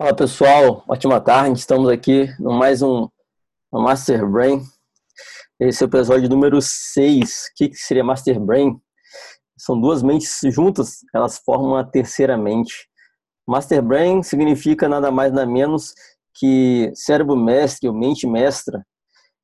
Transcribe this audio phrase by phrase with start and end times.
[0.00, 1.58] Fala pessoal, ótima tarde.
[1.58, 3.06] Estamos aqui no mais um,
[3.70, 4.62] Master Brain.
[5.60, 7.20] Esse é o episódio número 6.
[7.20, 8.80] O que seria Master Brain?
[9.58, 12.88] São duas mentes juntas, elas formam a terceira mente.
[13.46, 15.92] Master Brain significa nada mais nada menos
[16.34, 18.82] que cérebro mestre ou mente mestra,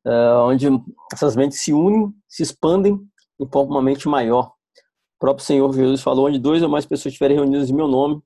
[0.06, 0.68] uh, onde
[1.12, 2.98] essas mentes se unem, se expandem
[3.38, 4.46] e formam uma mente maior.
[4.46, 8.22] O próprio Senhor Jesus falou: onde dois ou mais pessoas estiverem reunidas em meu nome,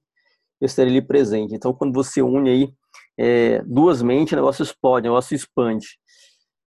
[0.61, 1.55] eu estarei ali presente.
[1.55, 2.75] Então, quando você une aí
[3.19, 5.99] é, duas mentes, o negócio explode, o negócio expande.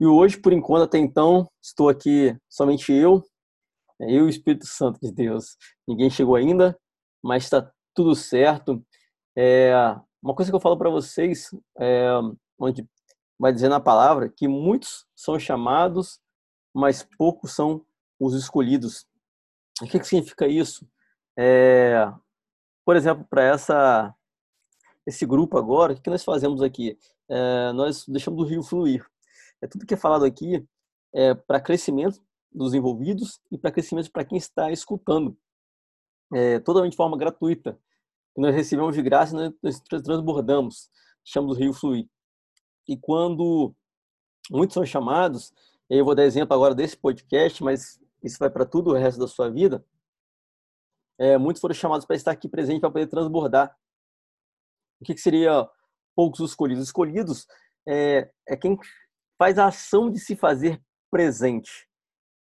[0.01, 3.23] E hoje, por enquanto, até então, estou aqui somente eu,
[4.01, 5.57] eu e o Espírito Santo de Deus.
[5.89, 6.79] Ninguém chegou ainda,
[7.23, 8.85] mas está tudo certo.
[9.37, 9.73] É,
[10.23, 11.49] uma coisa que eu falo para vocês,
[11.79, 12.11] é,
[12.59, 12.87] onde
[13.39, 16.21] vai dizer na palavra, que muitos são chamados,
[16.75, 17.85] mas poucos são
[18.21, 19.07] os escolhidos.
[19.83, 20.87] O que, que significa isso?
[21.39, 22.11] É,
[22.87, 24.15] por exemplo, para essa
[25.05, 26.97] esse grupo agora, o que nós fazemos aqui?
[27.29, 29.05] É, nós deixamos o rio fluir.
[29.61, 30.65] É tudo que é falado aqui
[31.13, 32.21] é para crescimento
[32.53, 35.37] dos envolvidos e para crescimento para quem está escutando.
[36.33, 37.79] É, totalmente de forma gratuita.
[38.37, 40.89] nós recebemos de graça, nós, nós transbordamos,
[41.25, 42.09] chamamos o rio fluir.
[42.89, 43.75] E quando
[44.51, 45.53] muitos são chamados,
[45.91, 49.27] eu vou dar exemplo agora desse podcast, mas isso vai para tudo o resto da
[49.27, 49.85] sua vida
[51.19, 53.75] é, muitos foram chamados para estar aqui presente para poder transbordar.
[55.01, 55.69] O que, que seria
[56.15, 56.85] poucos escolhidos?
[56.85, 57.47] Escolhidos
[57.87, 58.79] é, é, quem
[59.39, 61.87] faz a ação de se fazer presente.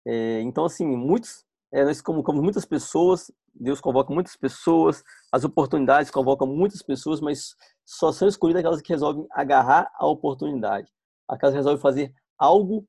[0.06, 5.02] É, então, assim, muitos, é, nós como muitas pessoas, Deus convoca muitas pessoas,
[5.32, 10.90] as oportunidades convocam muitas pessoas, mas só são escolhidas aquelas que resolvem agarrar a oportunidade,
[11.28, 12.86] aquelas que resolvem fazer algo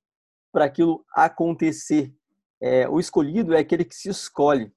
[0.52, 2.14] para aquilo acontecer.
[2.62, 4.74] É, o escolhido é aquele que se escolhe.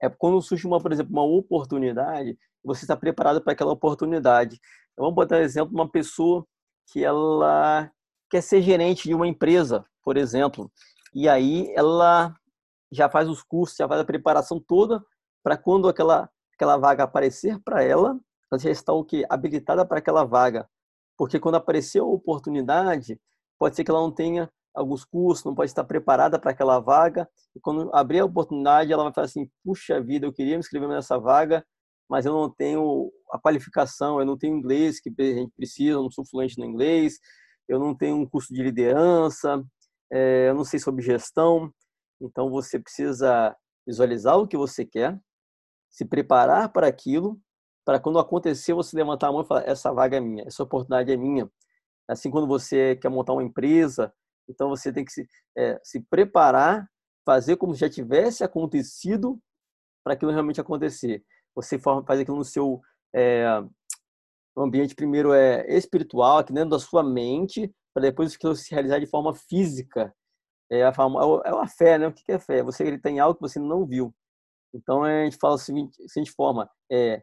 [0.00, 4.60] É quando surge uma, por exemplo, uma oportunidade, você está preparado para aquela oportunidade.
[4.92, 6.46] Então, vamos botar um exemplo uma pessoa
[6.92, 7.90] que ela
[8.30, 10.70] quer ser gerente de uma empresa, por exemplo,
[11.14, 12.34] e aí ela
[12.90, 15.04] já faz os cursos, já faz a preparação toda
[15.42, 18.18] para quando aquela aquela vaga aparecer para ela,
[18.50, 20.68] ela já está o que habilitada para aquela vaga.
[21.16, 23.20] Porque quando aparecer a oportunidade,
[23.58, 27.28] pode ser que ela não tenha alguns cursos, não pode estar preparada para aquela vaga.
[27.54, 30.88] E quando abrir a oportunidade, ela vai falar assim: puxa vida, eu queria me inscrever
[30.88, 31.64] nessa vaga,
[32.08, 36.02] mas eu não tenho a qualificação, eu não tenho inglês que a gente precisa, eu
[36.02, 37.18] não sou fluente no inglês,
[37.68, 39.64] eu não tenho um curso de liderança,
[40.12, 41.72] é, eu não sei sobre gestão.
[42.20, 43.56] Então você precisa
[43.86, 45.18] visualizar o que você quer,
[45.90, 47.40] se preparar para aquilo,
[47.84, 51.10] para quando acontecer você levantar a mão e falar: essa vaga é minha, essa oportunidade
[51.10, 51.50] é minha.
[52.08, 54.12] Assim, quando você quer montar uma empresa,
[54.48, 55.26] então você tem que se,
[55.56, 56.88] é, se preparar,
[57.24, 59.38] fazer como já tivesse acontecido
[60.04, 61.24] para aquilo realmente acontecer.
[61.54, 62.80] Você faz aquilo no seu
[63.14, 63.44] é,
[64.56, 69.06] ambiente primeiro é espiritual, aqui dentro da sua mente, para depois aquilo se realizar de
[69.06, 70.14] forma física.
[70.70, 72.06] É a, é a fé, né?
[72.08, 72.62] O que é fé?
[72.62, 74.14] Você acreditar em algo que você não viu.
[74.74, 77.22] Então a gente fala da seguinte forma: é,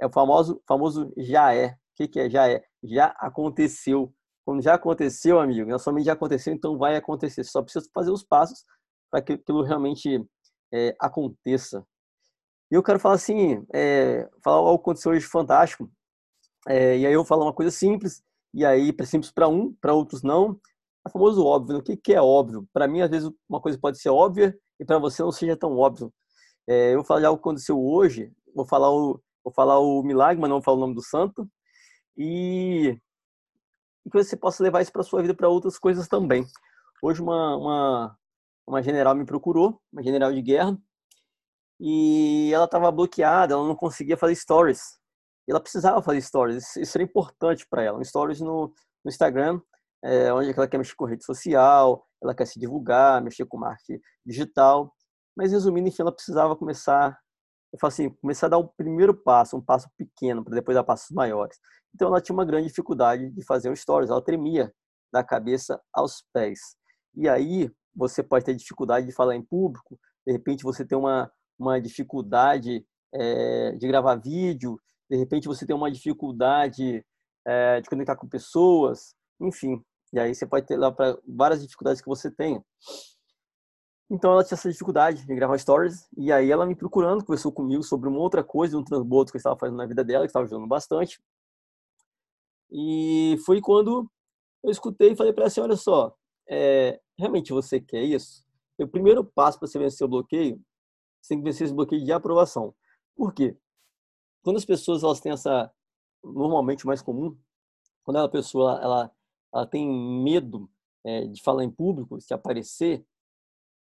[0.00, 1.68] é o famoso, famoso já é.
[1.68, 2.64] O que, que é já é?
[2.82, 4.12] Já aconteceu.
[4.44, 7.44] Quando já aconteceu, amigo, na sua mente já aconteceu, então vai acontecer.
[7.44, 8.64] Só precisa fazer os passos
[9.10, 10.24] para que aquilo realmente
[10.72, 11.86] é, aconteça.
[12.70, 15.90] E eu quero falar assim, é, falar algo que aconteceu hoje fantástico.
[16.66, 18.22] É, e aí eu falar uma coisa simples,
[18.54, 20.58] e aí simples para um, para outros não.
[21.06, 21.74] É famoso óbvio.
[21.74, 21.80] Né?
[21.80, 22.66] O que, que é óbvio?
[22.72, 25.76] Para mim, às vezes, uma coisa pode ser óbvia e para você não seja tão
[25.76, 26.12] óbvio.
[26.68, 30.40] É, eu vou falar algo que aconteceu hoje, vou falar o, vou falar o milagre,
[30.40, 31.48] mas não vou falar o nome do santo.
[32.16, 32.96] E
[34.04, 36.46] e que você possa levar isso para sua vida para outras coisas também.
[37.02, 38.18] Hoje uma, uma,
[38.66, 40.76] uma general me procurou, uma general de guerra,
[41.80, 44.80] e ela estava bloqueada, ela não conseguia fazer stories.
[45.48, 47.98] Ela precisava fazer stories, isso era importante para ela.
[47.98, 48.72] Um stories no,
[49.04, 49.60] no Instagram,
[50.04, 54.00] é, onde ela quer mexer com rede social, ela quer se divulgar, mexer com marketing
[54.24, 54.94] digital.
[55.36, 57.18] Mas resumindo, enfim, ela precisava começar
[57.72, 60.84] eu falo assim, começar a dar o primeiro passo, um passo pequeno, para depois dar
[60.84, 61.56] passos maiores.
[61.94, 64.72] Então ela tinha uma grande dificuldade de fazer um stories, ela tremia
[65.12, 66.58] da cabeça aos pés.
[67.14, 71.30] E aí você pode ter dificuldade de falar em público, de repente você tem uma,
[71.58, 74.80] uma dificuldade é, de gravar vídeo,
[75.10, 77.04] de repente você tem uma dificuldade
[77.46, 79.82] é, de conectar com pessoas, enfim.
[80.12, 82.62] E aí você pode ter lá para várias dificuldades que você tem.
[84.10, 87.82] Então ela tinha essa dificuldade de gravar stories e aí ela me procurando, conversou comigo
[87.82, 90.44] sobre uma outra coisa, um transbordo que eu estava fazendo na vida dela, que estava
[90.44, 91.18] ajudando bastante.
[92.72, 94.10] E foi quando
[94.64, 96.16] eu escutei e falei para ela assim, olha só,
[96.48, 98.44] é, realmente você quer isso?
[98.78, 100.60] O primeiro passo para você vencer o bloqueio,
[101.20, 102.74] você tem que vencer esse bloqueio de aprovação.
[103.14, 103.56] Por quê?
[104.42, 105.70] Quando as pessoas elas têm essa
[106.24, 107.36] normalmente mais comum,
[108.04, 109.12] quando a pessoa ela,
[109.52, 110.68] ela tem medo
[111.04, 113.04] é, de falar em público, se aparecer,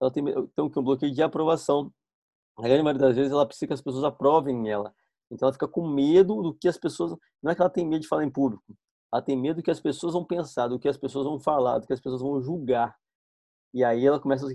[0.01, 1.93] ela tem, tem um bloqueio de aprovação.
[2.57, 4.93] Na grande maioria das vezes, ela precisa que as pessoas aprovem ela.
[5.31, 7.15] Então, ela fica com medo do que as pessoas.
[7.41, 8.75] Não é que ela tem medo de falar em público,
[9.13, 11.79] ela tem medo do que as pessoas vão pensar, do que as pessoas vão falar,
[11.79, 12.95] do que as pessoas vão julgar.
[13.73, 14.45] E aí ela começa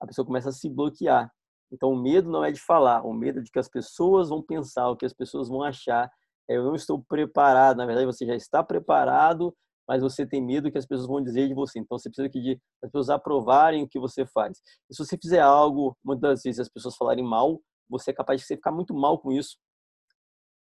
[0.00, 1.30] a pessoa começa a se bloquear.
[1.72, 4.42] Então, o medo não é de falar, o medo é de que as pessoas vão
[4.42, 6.10] pensar, o que as pessoas vão achar.
[6.48, 7.76] É, eu não estou preparado.
[7.76, 9.54] Na verdade, você já está preparado,
[9.86, 11.78] mas você tem medo que as pessoas vão dizer de você.
[11.78, 14.58] Então, você precisa que de, as pessoas aprovarem o que você faz.
[14.90, 18.40] E se você fizer algo, muitas das vezes as pessoas falarem mal, você é capaz
[18.40, 19.56] de ficar muito mal com isso.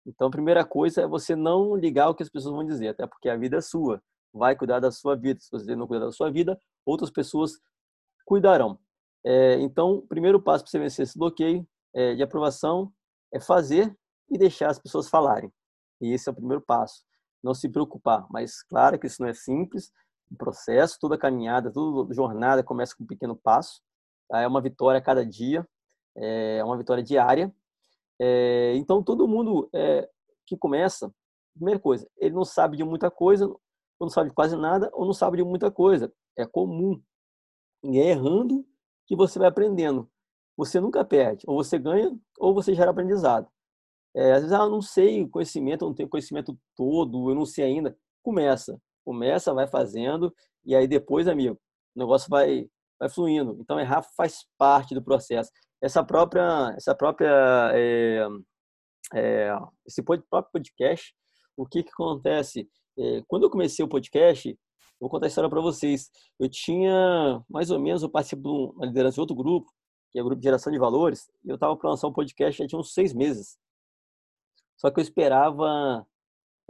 [0.06, 3.06] Então, a primeira coisa é você não ligar o que as pessoas vão dizer, até
[3.06, 4.00] porque a vida é sua.
[4.32, 5.40] Vai cuidar da sua vida.
[5.40, 7.58] Se você não cuidar da sua vida, outras pessoas
[8.24, 8.78] cuidarão.
[9.24, 12.92] É, então, o primeiro passo para você vencer esse bloqueio é, de aprovação
[13.32, 13.96] é fazer
[14.30, 15.52] e deixar as pessoas falarem.
[16.00, 17.02] E esse é o primeiro passo.
[17.42, 18.26] Não se preocupar.
[18.30, 19.90] Mas, claro que isso não é simples.
[20.30, 23.82] O processo, toda caminhada, toda jornada começa com um pequeno passo.
[24.28, 24.40] Tá?
[24.40, 25.66] É uma vitória a cada dia.
[26.16, 27.52] É uma vitória diária.
[28.20, 30.08] É, então, todo mundo é,
[30.46, 31.12] que começa,
[31.54, 33.60] primeira coisa, ele não sabe de muita coisa, ou
[34.00, 36.12] não sabe de quase nada, ou não sabe de muita coisa.
[36.36, 37.00] É comum.
[37.84, 38.66] E é errando
[39.06, 40.10] que você vai aprendendo.
[40.56, 41.44] Você nunca perde.
[41.46, 43.48] Ou você ganha, ou você gera aprendizado.
[44.14, 47.44] É, às vezes, ah, eu não sei conhecimento, eu não tenho conhecimento todo, eu não
[47.46, 47.96] sei ainda.
[48.22, 48.80] Começa.
[49.04, 50.34] Começa, vai fazendo,
[50.64, 51.56] e aí depois, amigo,
[51.94, 53.56] o negócio vai, vai fluindo.
[53.60, 55.50] Então, errar faz parte do processo
[55.82, 58.26] essa própria, essa própria é,
[59.14, 59.50] é,
[59.86, 61.14] esse próprio podcast,
[61.56, 62.68] o que que acontece?
[62.98, 64.58] É, quando eu comecei o podcast,
[65.00, 66.10] vou contar a história para vocês.
[66.38, 69.70] Eu tinha mais ou menos, eu participei de uma liderança de outro grupo,
[70.10, 72.58] que é o grupo de geração de valores, e eu estava para lançar um podcast
[72.62, 73.58] já tinha uns seis meses.
[74.78, 76.06] Só que eu esperava,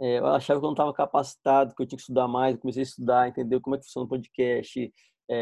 [0.01, 2.61] é, eu achava que eu não estava capacitado, que eu tinha que estudar mais, eu
[2.61, 4.93] comecei a estudar, entender como é que funciona o podcast,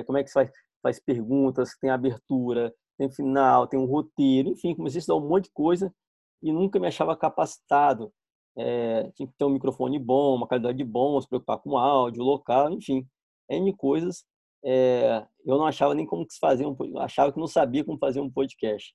[0.07, 0.51] como é que faz,
[0.81, 5.45] faz perguntas, tem abertura, tem final, tem um roteiro, enfim, comecei a estudar um monte
[5.45, 5.93] de coisa
[6.41, 8.11] e nunca me achava capacitado.
[8.57, 12.23] É, tinha que ter um microfone bom, uma qualidade bom, se preocupar com o áudio,
[12.23, 13.05] local, enfim,
[13.49, 14.23] N coisas.
[14.63, 18.19] É, eu não achava nem como se fazer um achava que não sabia como fazer
[18.21, 18.93] um podcast.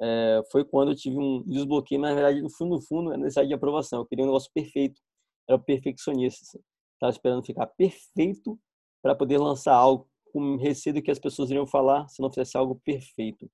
[0.00, 3.18] É, foi quando eu tive um desbloqueio, mas na verdade, no fundo, no fundo, era
[3.18, 4.00] necessidade de aprovação.
[4.00, 5.00] Eu queria um negócio perfeito,
[5.48, 6.58] era perfeccionista.
[6.94, 8.58] Estava esperando ficar perfeito
[9.02, 12.56] para poder lançar algo com receio do que as pessoas iriam falar se não fizesse
[12.56, 13.50] algo perfeito.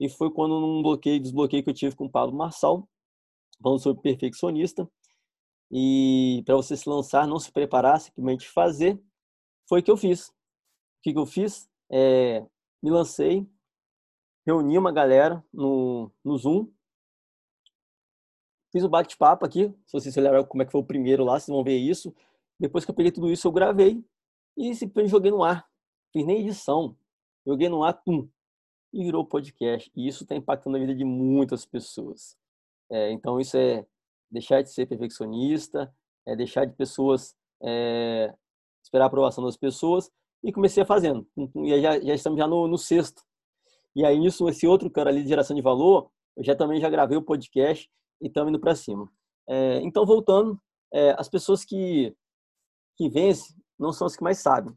[0.00, 2.88] E foi quando num bloqueio, desbloqueio que eu tive com o Pablo Marçal,
[3.62, 4.90] falando sobre perfeccionista.
[5.70, 8.98] E para você se lançar, não se preparar, simplesmente fazer,
[9.68, 10.28] foi o que eu fiz.
[10.28, 10.32] O
[11.02, 11.68] que, que eu fiz?
[11.90, 12.40] É,
[12.82, 13.46] me lancei,
[14.46, 16.66] reuni uma galera no, no Zoom,
[18.72, 21.38] fiz o um bate-papo aqui, se vocês lembram como é que foi o primeiro lá,
[21.38, 22.14] vocês vão ver isso.
[22.58, 24.02] Depois que eu peguei tudo isso, eu gravei
[24.56, 25.69] e simplesmente joguei no ar
[26.12, 26.96] fiz nem edição,
[27.46, 28.28] joguei no atum
[28.92, 29.90] e virou podcast.
[29.94, 32.36] E isso está impactando a vida de muitas pessoas.
[32.90, 33.86] É, então, isso é
[34.30, 35.92] deixar de ser perfeccionista,
[36.26, 38.34] é deixar de pessoas é,
[38.82, 40.10] esperar a aprovação das pessoas
[40.42, 41.26] e comecei a fazendo.
[41.36, 43.22] E já, já estamos já no, no, sexto.
[43.94, 46.88] E aí, nisso, esse outro cara ali de geração de valor, eu já também já
[46.88, 47.90] gravei o podcast
[48.20, 49.10] e estamos indo para cima.
[49.48, 50.60] É, então, voltando,
[50.92, 52.14] é, as pessoas que,
[52.96, 54.74] que vencem não são as que mais sabem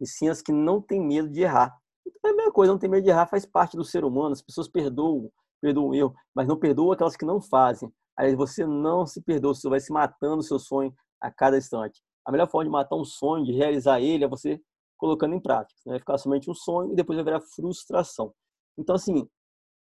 [0.00, 1.76] e sim as que não têm medo de errar.
[2.06, 4.32] Então é a mesma coisa, não tem medo de errar, faz parte do ser humano,
[4.32, 7.92] as pessoas perdoam, perdoam erro, mas não perdoam aquelas que não fazem.
[8.18, 12.00] Aí você não se perdoa, você vai se matando o seu sonho a cada instante.
[12.24, 14.60] A melhor forma de matar um sonho, de realizar ele, é você
[14.96, 15.78] colocando em prática.
[15.84, 18.32] Não vai ficar somente um sonho e depois vai virar frustração.
[18.78, 19.28] Então, assim,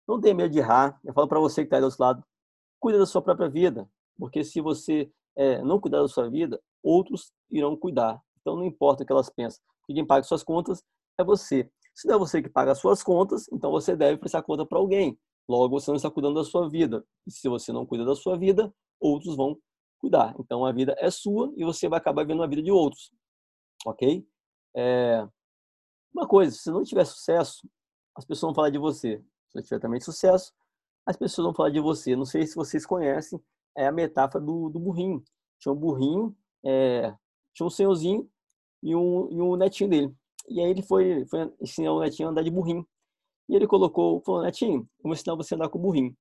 [0.06, 1.00] não tenha medo de errar.
[1.04, 2.24] Eu falo para você que está aí do outro lado,
[2.78, 3.88] cuida da sua própria vida.
[4.18, 8.20] Porque se você é, não cuidar da sua vida, outros irão cuidar.
[8.40, 10.84] Então, não importa o que elas pensam que quem paga suas contas
[11.18, 11.68] é você.
[11.94, 14.78] Se não é você que paga as suas contas, então você deve prestar conta para
[14.78, 15.18] alguém.
[15.48, 17.04] Logo, você não está cuidando da sua vida.
[17.26, 19.58] E se você não cuida da sua vida, outros vão
[19.98, 20.34] cuidar.
[20.38, 23.10] Então, a vida é sua e você vai acabar vendo a vida de outros.
[23.86, 24.28] Ok?
[24.76, 25.26] É...
[26.12, 27.66] Uma coisa, se não tiver sucesso,
[28.14, 29.18] as pessoas vão falar de você.
[29.48, 30.52] Se você tiver também sucesso,
[31.06, 32.14] as pessoas vão falar de você.
[32.14, 33.42] Não sei se vocês conhecem,
[33.76, 35.24] é a metáfora do, do burrinho.
[35.58, 37.14] Tinha um burrinho, é...
[37.54, 38.30] tinha um senhorzinho
[38.82, 40.14] e um, e um netinho dele.
[40.48, 42.86] E aí ele foi, foi ensinar o netinho a andar de burrinho.
[43.48, 46.14] E ele colocou, falou, netinho, vou ensinar você a andar com o burrinho.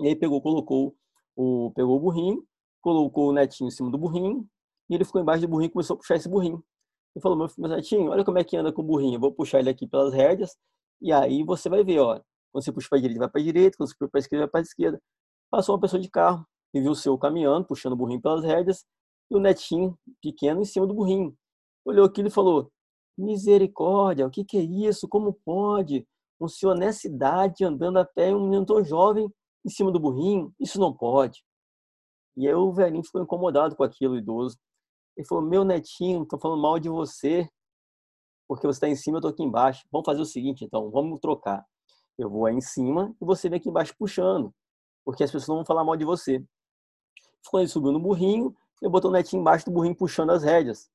[0.00, 0.94] E aí pegou, colocou
[1.36, 2.44] o, pegou o burrinho,
[2.80, 4.46] colocou o netinho em cima do burrinho,
[4.88, 6.62] e ele ficou embaixo do burrinho e começou a puxar esse burrinho.
[7.14, 9.16] Ele falou, meu, meu netinho, olha como é que anda com o burrinho.
[9.16, 10.56] Eu vou puxar ele aqui pelas rédeas,
[11.00, 12.20] e aí você vai ver, ó.
[12.52, 14.22] Quando você puxa para a direita, vai para a direita, quando você puxa para a
[14.22, 15.02] esquerda, vai para a esquerda.
[15.50, 18.84] Passou uma pessoa de carro, e viu o seu caminhando, puxando o burrinho pelas rédeas,
[19.30, 21.34] e o netinho pequeno em cima do burrinho.
[21.84, 22.70] Olhou aquilo e falou:
[23.16, 25.08] Misericórdia, o que, que é isso?
[25.08, 26.06] Como pode?
[26.40, 29.30] Um senhor nessa idade andando a pé e um menino tão jovem
[29.64, 30.52] em cima do burrinho?
[30.58, 31.44] Isso não pode.
[32.36, 34.58] E aí o velhinho ficou incomodado com aquilo, idoso.
[35.16, 37.48] Ele falou: Meu netinho, estão falando mal de você,
[38.48, 39.86] porque você está em cima, eu estou aqui embaixo.
[39.90, 41.64] Vamos fazer o seguinte, então, vamos trocar.
[42.18, 44.54] Eu vou aí em cima e você vem aqui embaixo puxando,
[45.04, 46.44] porque as pessoas não vão falar mal de você.
[47.50, 50.90] Quando ele subiu no burrinho, ele botou o netinho embaixo do burrinho puxando as rédeas.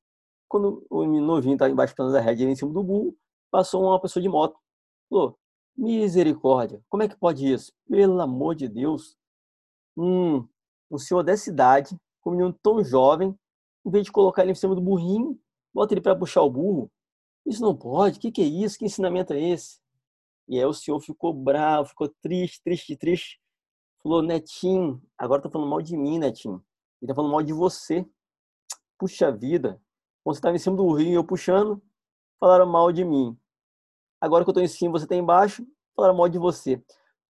[0.50, 3.16] Quando o novinho estava embaixo puxando as rédeas em cima do burro,
[3.52, 4.60] passou uma pessoa de moto.
[5.10, 5.38] Falou,
[5.78, 7.72] misericórdia, como é que pode isso?
[7.88, 9.16] Pelo amor de Deus.
[9.96, 10.48] Hum,
[10.90, 13.38] um senhor dessa idade, um menino tão jovem,
[13.86, 15.40] em vez de colocar ele em cima do burrinho,
[15.74, 16.92] bota ele para puxar o burro.
[17.46, 18.78] Isso não pode, o que, que é isso?
[18.78, 19.80] Que ensinamento é esse?
[20.48, 23.40] E aí o senhor ficou bravo, ficou triste, triste, triste.
[24.02, 26.64] Falou, Netinho, agora tá falando mal de mim, Netinho.
[27.02, 28.06] Ele tá falando mal de você.
[28.98, 29.82] Puxa vida.
[30.30, 31.82] Quando você tava em cima do rio e eu puxando,
[32.40, 33.36] falaram mal de mim.
[34.22, 36.80] Agora que eu tô em cima, você tá embaixo, falaram mal de você.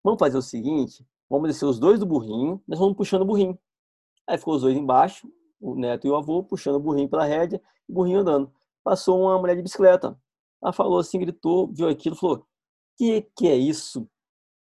[0.03, 3.57] Vamos fazer o seguinte, vamos descer os dois do burrinho, nós vamos puxando o burrinho.
[4.27, 7.61] Aí ficou os dois embaixo, o neto e o avô, puxando o burrinho pela rédea,
[7.87, 8.51] o burrinho andando.
[8.83, 10.19] Passou uma mulher de bicicleta.
[10.61, 12.45] Ela falou assim, gritou, viu aquilo, falou:
[12.97, 14.09] "Que que é isso?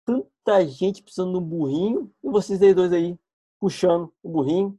[0.05, 3.17] tanta gente precisando de um burrinho e vocês dois aí
[3.57, 4.77] puxando o burrinho.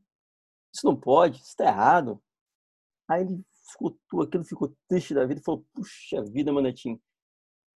[0.71, 2.23] Isso não pode, isso está errado.
[3.09, 7.01] Aí ele escutou aquilo, ficou triste da vida falou: Puxa vida, manetinho.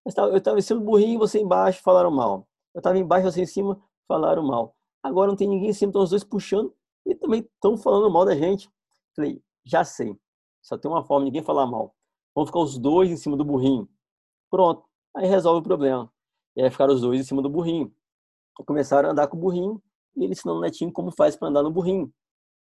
[0.05, 2.47] Eu estava em cima do burrinho você embaixo falaram mal.
[2.75, 4.77] Eu estava embaixo, você em cima falaram mal.
[5.03, 6.75] Agora não tem ninguém em cima, estão os dois puxando
[7.07, 8.69] e também estão falando mal da gente.
[9.15, 10.19] Falei: Já sei,
[10.62, 11.95] só tem uma forma, ninguém falar mal.
[12.35, 13.89] Vamos ficar os dois em cima do burrinho.
[14.51, 14.85] Pronto,
[15.15, 16.11] aí resolve o problema.
[16.57, 17.95] E aí ficaram os dois em cima do burrinho.
[18.67, 19.83] Começaram a andar com o burrinho
[20.17, 22.12] e ele ensinando o netinho como faz para andar no burrinho.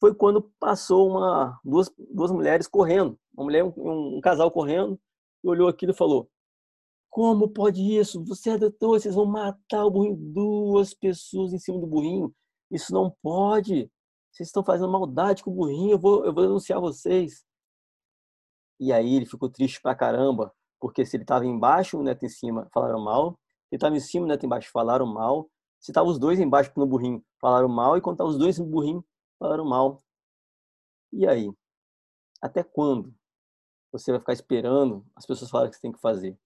[0.00, 5.00] Foi quando passou uma duas, duas mulheres correndo, uma mulher um, um casal correndo,
[5.42, 6.28] e olhou aquilo e falou:
[7.10, 8.22] Como pode isso?
[8.24, 12.34] Você é doutor, vocês vão matar o burrinho, duas pessoas em cima do burrinho.
[12.70, 13.90] Isso não pode.
[14.32, 17.44] Vocês estão fazendo maldade com o burrinho, eu vou, eu vou denunciar vocês.
[18.78, 22.28] E aí ele ficou triste pra caramba, porque se ele estava embaixo, o neto em
[22.28, 23.38] cima falaram mal,
[23.70, 25.48] ele estava em cima, né, embaixo, falaram mal.
[25.80, 27.96] Se estavam os dois embaixo no burrinho, falaram mal.
[27.96, 29.04] E quando estavam os dois no burrinho,
[29.38, 30.02] falaram mal.
[31.12, 31.50] E aí?
[32.42, 33.14] Até quando
[33.92, 36.38] você vai ficar esperando as pessoas falarem o que você tem que fazer?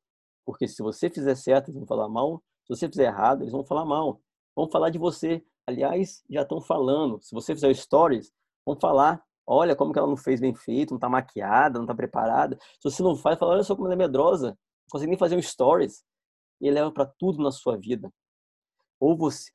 [0.44, 2.42] Porque se você fizer certo, eles vão falar mal.
[2.64, 4.20] Se você fizer errado, eles vão falar mal.
[4.54, 5.44] Vão falar de você.
[5.66, 7.20] Aliás, já estão falando.
[7.22, 8.32] Se você fizer stories,
[8.64, 9.22] vão falar.
[9.46, 12.56] Olha como que ela não fez bem feito, não está maquiada, não está preparada.
[12.60, 14.50] Se você não faz, fala, olha só como ela é medrosa.
[14.50, 16.04] Não consegue nem fazer um stories
[16.60, 18.12] e leva para tudo na sua vida.
[19.00, 19.50] Ou você,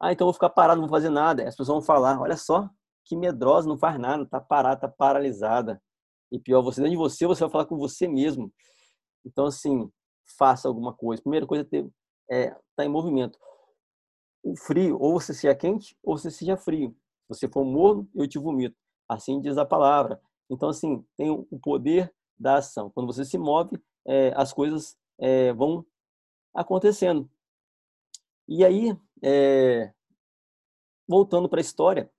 [0.00, 1.42] ah, então vou ficar parado, não vou fazer nada.
[1.42, 2.68] As pessoas vão falar, olha só,
[3.04, 5.82] que medrosa, não faz nada, tá parada, tá paralisada.
[6.30, 8.52] E pior, você dentro de você, você vai falar com você mesmo.
[9.24, 9.90] Então, assim,
[10.36, 11.22] faça alguma coisa.
[11.22, 11.88] Primeira coisa é ter,
[12.30, 13.38] é, tá em movimento.
[14.42, 16.90] O frio, ou você seja quente, ou você seja frio.
[17.22, 18.76] Se você for morno, eu te vomito.
[19.08, 20.20] Assim diz a palavra.
[20.50, 22.90] Então, assim, tem o poder da ação.
[22.90, 25.84] Quando você se move, é, as coisas é, vão
[26.54, 27.28] acontecendo.
[28.48, 29.92] E aí, é,
[31.08, 32.10] voltando para a história,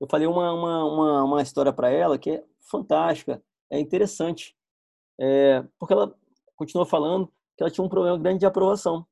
[0.00, 4.56] eu falei uma, uma, uma, uma história para ela que é fantástica, é interessante,
[5.18, 6.14] é, porque ela
[6.56, 9.06] continuou falando que ela tinha um problema grande de aprovação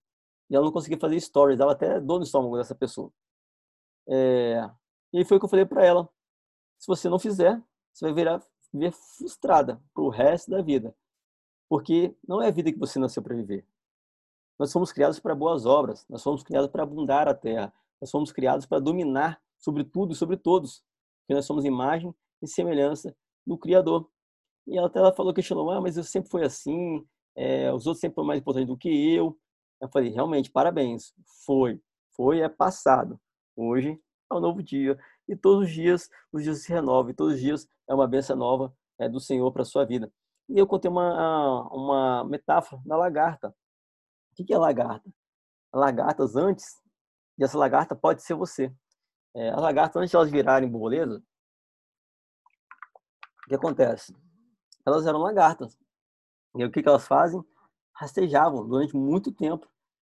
[0.48, 3.12] e ela não conseguia fazer stories, dava até dor no estômago dessa pessoa.
[4.08, 4.68] É,
[5.12, 6.08] e foi o que eu falei para ela:
[6.78, 10.94] se você não fizer, você vai virar viver frustrada pro resto da vida,
[11.68, 13.66] porque não é a vida que você nasceu para viver.
[14.60, 18.30] Nós fomos criados para boas obras, nós fomos criados para abundar a terra, nós fomos
[18.30, 20.84] criados para dominar sobre tudo e sobre todos,
[21.22, 24.06] porque nós somos imagem e semelhança do Criador.
[24.66, 27.02] E ela até ela falou, questionou, ah, mas eu sempre fui assim,
[27.34, 29.34] é, os outros sempre foram mais importantes do que eu.
[29.80, 31.14] Eu falei, realmente, parabéns,
[31.46, 31.80] foi,
[32.14, 33.18] foi, é passado.
[33.56, 33.98] Hoje
[34.30, 34.98] é um novo dia.
[35.26, 38.36] E todos os dias, os dias se renovam, e todos os dias é uma benção
[38.36, 40.12] nova é, do Senhor para a sua vida.
[40.50, 43.54] E eu contei uma, uma metáfora da lagarta.
[44.40, 45.12] O que é lagarta?
[45.72, 46.80] Lagartas antes,
[47.38, 48.72] e essa lagarta pode ser você.
[49.34, 51.18] É, as lagartas, antes de elas virarem borboletas,
[53.44, 54.16] o que acontece?
[54.86, 55.76] Elas eram lagartas.
[56.56, 57.42] E o que, que elas fazem?
[57.94, 59.68] Rastejavam durante muito tempo.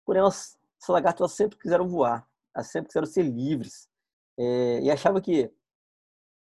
[0.04, 2.28] Porém, elas, essas lagartas elas sempre quiseram voar.
[2.54, 3.88] Elas sempre quiseram ser livres.
[4.38, 5.50] É, e achavam que,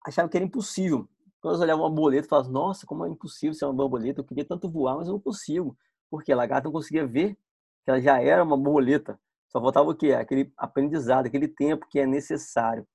[0.06, 1.08] achavam que era impossível.
[1.40, 4.20] Quando elas olhavam uma borboleta, falavam, nossa, como é impossível ser uma borboleta.
[4.20, 5.76] Eu queria tanto voar, mas eu não consigo.
[6.10, 7.38] Porque a lagarta não conseguia ver
[7.84, 9.20] que ela já era uma borboleta.
[9.48, 10.12] Só faltava o quê?
[10.12, 12.86] Aquele aprendizado, aquele tempo que é necessário.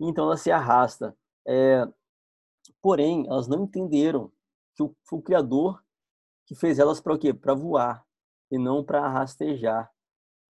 [0.00, 1.16] então ela se arrasta.
[1.46, 1.86] É,
[2.82, 4.30] porém, elas não entenderam
[4.74, 5.82] que o, o Criador
[6.46, 7.32] que fez elas para o quê?
[7.32, 8.04] Para voar
[8.50, 9.90] e não para rastejar.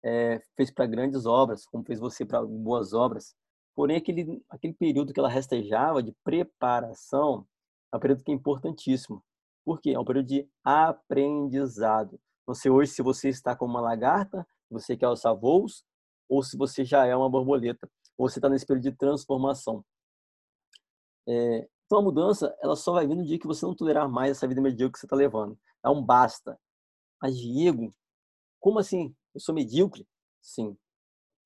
[0.03, 3.35] É, fez para grandes obras, como fez você para boas obras.
[3.75, 7.47] Porém, aquele, aquele período que ela rastejava de preparação
[7.91, 9.23] é um período que é importantíssimo.
[9.65, 9.91] Por quê?
[9.91, 12.19] É um período de aprendizado.
[12.53, 15.83] Sei hoje se você está como uma lagarta, você quer alçar voos,
[16.29, 19.83] ou se você já é uma borboleta, ou você está nesse período de transformação.
[21.27, 24.31] É, então a mudança, ela só vai vir no dia que você não tolerar mais
[24.31, 25.57] essa vida medíocre que você está levando.
[25.83, 26.59] É um basta.
[27.21, 27.93] Mas Diego,
[28.59, 29.15] como assim?
[29.33, 30.07] Eu sou medíocre?
[30.41, 30.77] Sim,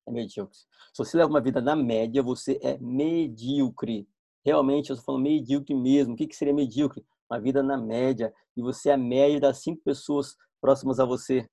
[0.06, 0.56] é medíocre.
[0.56, 4.08] Se você leva uma vida na média, você é medíocre.
[4.44, 6.14] Realmente, eu estou falando medíocre mesmo.
[6.14, 7.04] O que, que seria medíocre?
[7.30, 8.34] Uma vida na média.
[8.56, 11.46] E você é a média das cinco pessoas próximas a você.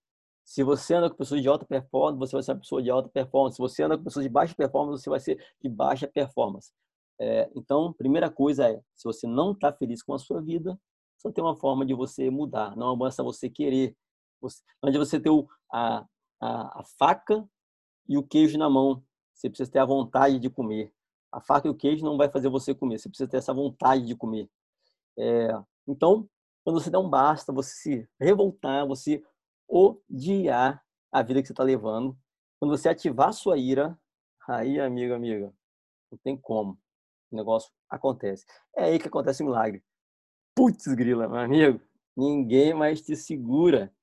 [0.46, 3.10] Se você anda com pessoas de alta performance, você vai ser uma pessoa de alta
[3.10, 3.56] performance.
[3.56, 6.72] Se você anda com pessoas de baixa performance, você vai ser de baixa performance.
[7.20, 10.80] É, então, primeira coisa é, se você não está feliz com a sua vida,
[11.18, 12.76] só tem uma forma de você mudar.
[12.78, 13.96] Não basta você querer.
[14.40, 16.06] Você, onde você ter o, a,
[16.40, 17.46] a, a faca
[18.08, 19.04] e o queijo na mão.
[19.34, 20.94] Você precisa ter a vontade de comer.
[21.32, 23.00] A faca e o queijo não vai fazer você comer.
[23.00, 24.50] Você precisa ter essa vontade de comer.
[25.18, 25.50] É,
[25.88, 26.28] então,
[26.64, 29.24] quando você dá um basta, você se revoltar, você
[29.68, 32.18] odiar a vida que você está levando.
[32.60, 33.98] Quando você ativar sua ira,
[34.48, 35.54] aí, amigo, amiga,
[36.12, 36.78] não tem como.
[37.32, 38.46] O negócio acontece.
[38.76, 39.84] É aí que acontece o milagre.
[40.56, 41.82] Putz, grila, meu amigo,
[42.16, 43.94] ninguém mais te segura.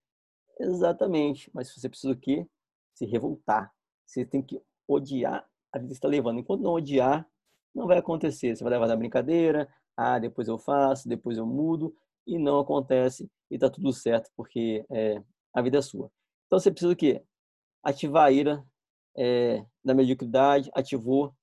[0.59, 1.51] Exatamente.
[1.53, 2.47] Mas você precisa o quê?
[2.95, 3.73] Se revoltar.
[4.07, 6.39] Você tem que odiar a vida que está levando.
[6.39, 7.29] Enquanto não odiar,
[7.75, 8.57] não vai acontecer.
[8.57, 11.95] Você vai levar na brincadeira, ah, depois eu faço, depois eu mudo,
[12.27, 15.23] e não acontece, e tá tudo certo, porque é,
[15.55, 16.11] a vida é sua.
[16.47, 17.23] Então você precisa o quê?
[17.83, 18.65] Ativar a ira
[19.17, 21.35] é, da mediocridade, ativou,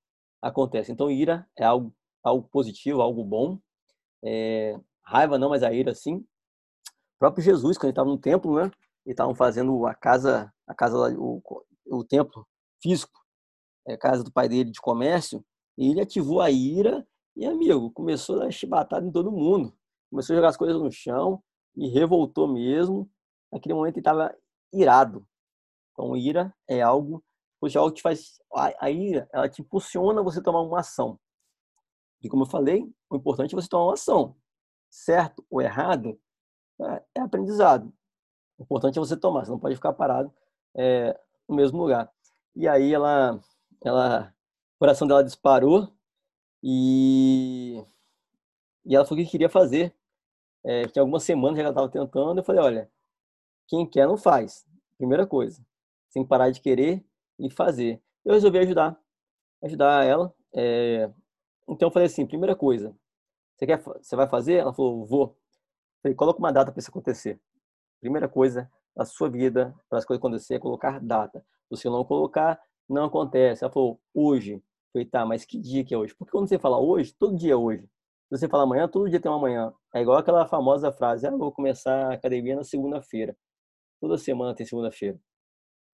[0.42, 0.92] acontece.
[0.92, 3.60] Então ira é algo, algo positivo, algo bom.
[4.24, 6.18] É, raiva não, mas a ira sim.
[6.18, 8.70] O próprio Jesus, quando ele estava no templo, né?
[9.06, 11.42] E estavam fazendo a casa, a casa, o,
[11.88, 12.46] o templo
[12.82, 13.20] físico,
[13.88, 15.44] é, casa do pai dele de comércio,
[15.78, 19.74] e ele ativou a ira e, amigo, começou a chibatar em todo mundo.
[20.14, 21.42] Começou a jogar as coisas no chão
[21.76, 23.10] e revoltou mesmo
[23.52, 24.32] naquele momento ele estava
[24.72, 25.26] irado.
[25.92, 27.24] Então, ira é algo,
[27.60, 28.40] pois é algo que faz.
[28.54, 31.20] A, a ira, ela te impulsiona a você tomar uma ação.
[32.22, 34.36] E como eu falei, o importante é você tomar uma ação.
[34.88, 36.20] Certo ou errado
[36.80, 37.92] é, é aprendizado.
[38.60, 40.32] O importante é você tomar, você não pode ficar parado
[40.76, 42.08] é, no mesmo lugar.
[42.56, 43.42] E aí ela,
[43.84, 44.32] ela,
[44.76, 45.92] o coração dela disparou
[46.62, 47.84] e,
[48.86, 49.92] e ela falou o que queria fazer.
[50.64, 52.38] É, tinha algumas semanas que ela estava tentando.
[52.38, 52.92] Eu falei, olha,
[53.68, 54.66] quem quer não faz.
[54.98, 55.66] Primeira coisa.
[56.10, 57.04] Sem parar de querer
[57.40, 58.02] e fazer.
[58.24, 58.98] Eu resolvi ajudar.
[59.62, 60.34] Ajudar ela.
[60.54, 61.10] É...
[61.68, 62.96] Então eu falei assim, primeira coisa.
[63.56, 64.56] Você, quer, você vai fazer?
[64.56, 65.38] Ela falou, vou.
[66.02, 67.40] falei, coloca uma data para isso acontecer.
[68.00, 71.40] Primeira coisa na sua vida, para as coisas acontecer, é colocar data.
[71.64, 73.64] Se você não colocar, não acontece.
[73.64, 74.54] Ela falou, hoje.
[74.56, 74.62] Eu
[74.94, 76.14] falei, tá, mas que dia que é hoje?
[76.14, 77.84] Porque quando você fala hoje, todo dia é hoje.
[77.84, 79.74] Se você fala amanhã, todo dia tem uma manhã.
[79.94, 83.38] É igual aquela famosa frase, ah, vou começar a academia na segunda-feira.
[84.02, 85.20] Toda semana tem segunda-feira.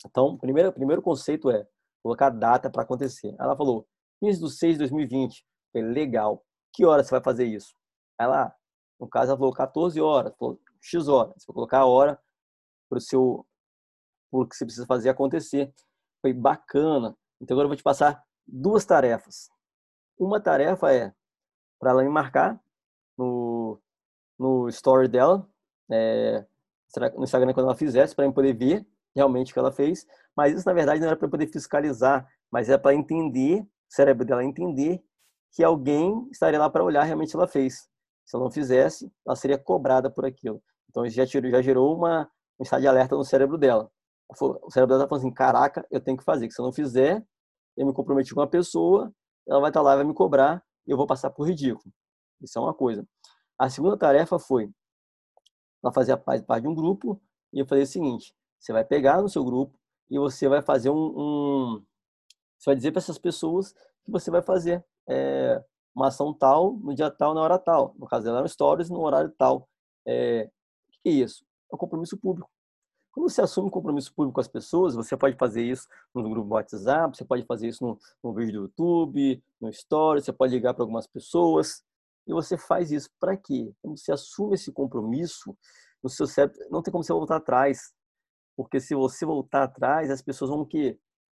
[0.05, 1.67] Então, o primeiro, primeiro conceito é
[2.01, 3.35] colocar data para acontecer.
[3.38, 3.85] Ela falou,
[4.21, 5.45] 15 de 6 de 2020.
[5.73, 6.45] Falei, legal.
[6.73, 7.75] Que hora você vai fazer isso?
[8.17, 8.55] Ela,
[8.99, 10.33] no caso, ela falou 14 horas.
[10.38, 11.33] Falou, X horas.
[11.38, 12.19] Você vai colocar a hora
[12.89, 13.45] para o seu
[14.31, 15.73] o que você precisa fazer acontecer.
[16.21, 17.17] Foi bacana.
[17.41, 19.49] Então agora eu vou te passar duas tarefas.
[20.17, 21.13] Uma tarefa é
[21.79, 22.62] para ela me marcar
[23.17, 23.59] no,
[24.39, 25.45] no story dela,
[25.91, 26.45] é,
[27.15, 30.06] no Instagram quando ela fizesse, para eu poder ver realmente o que ela fez.
[30.36, 34.25] Mas isso, na verdade, não era para poder fiscalizar, mas era para entender, o cérebro
[34.25, 35.04] dela entender
[35.52, 37.89] que alguém estaria lá para olhar realmente o que ela fez.
[38.25, 40.62] Se ela não fizesse, ela seria cobrada por aquilo.
[40.89, 43.91] Então, já, tirou, já gerou uma, um estado de alerta no cérebro dela.
[44.30, 46.71] O cérebro dela está falando assim, caraca, eu tenho que fazer, que se eu não
[46.71, 47.25] fizer,
[47.75, 49.12] eu me comprometi com uma pessoa,
[49.47, 51.91] ela vai estar tá lá e vai me cobrar, eu vou passar por ridículo.
[52.41, 53.06] Isso é uma coisa.
[53.60, 54.72] A segunda tarefa foi
[55.84, 57.22] ela fazia parte de um grupo
[57.54, 59.78] e eu falei o seguinte: você vai pegar no seu grupo
[60.10, 61.86] e você vai fazer um, um
[62.58, 65.63] você vai dizer para essas pessoas que você vai fazer é,
[65.95, 67.95] uma ação tal no dia tal na hora tal.
[67.98, 69.67] No caso dela, no stories no horário tal.
[70.06, 70.50] É,
[70.89, 71.45] o que é isso?
[71.72, 72.50] É um compromisso público.
[73.12, 76.54] Quando você assume um compromisso público com as pessoas, você pode fazer isso no grupo
[76.54, 80.74] WhatsApp, você pode fazer isso no, no vídeo do YouTube, no Stories, você pode ligar
[80.74, 81.84] para algumas pessoas.
[82.29, 83.73] E você faz isso para quê?
[83.81, 85.57] Quando você assume esse compromisso,
[86.03, 87.91] no seu cérebro não tem como você voltar atrás.
[88.55, 90.99] Porque se você voltar atrás, as pessoas vão que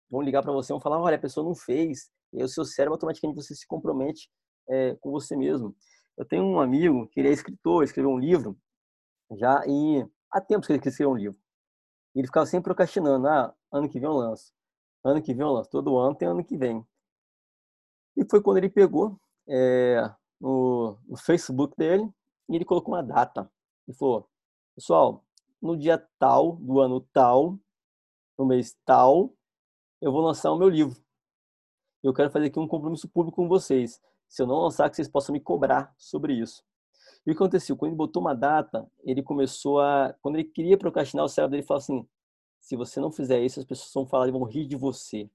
[0.10, 2.10] vão ligar para você, vão falar: "Olha, a pessoa não fez".
[2.34, 4.32] E aí o seu cérebro automaticamente você se compromete
[4.70, 5.76] é, com você mesmo.
[6.18, 8.58] Eu tenho um amigo que ele é escritor, escreveu um livro
[9.38, 11.40] já e há tempos que ele escreveu um livro.
[12.16, 14.54] Ele ficava sempre procrastinando, ah, ano que vem eu lanço,
[15.04, 16.86] ano que vem eu lanço, todo ano tem ano que vem.
[18.18, 20.04] E foi quando ele pegou é,
[20.40, 22.10] no, no Facebook dele
[22.48, 23.52] e ele colocou uma data.
[23.88, 24.28] Ele falou,
[24.76, 25.24] pessoal,
[25.62, 27.58] no dia tal, do ano tal,
[28.38, 29.34] no mês tal,
[30.02, 31.00] eu vou lançar o meu livro.
[32.02, 34.02] Eu quero fazer aqui um compromisso público com vocês.
[34.28, 36.64] Se eu não lançar, que vocês possam me cobrar sobre isso.
[37.26, 37.76] E o que aconteceu?
[37.76, 40.16] Quando ele botou uma data, ele começou a.
[40.22, 42.08] Quando ele queria procrastinar, o cérebro dele falou assim:
[42.62, 45.30] se você não fizer isso, as pessoas vão falar e vão rir de você.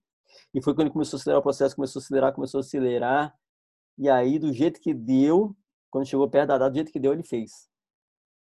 [0.54, 3.38] E foi quando ele começou a acelerar o processo, começou a acelerar, começou a acelerar.
[3.98, 5.56] E aí, do jeito que deu,
[5.90, 7.68] quando chegou perto da data, do jeito que deu, ele fez.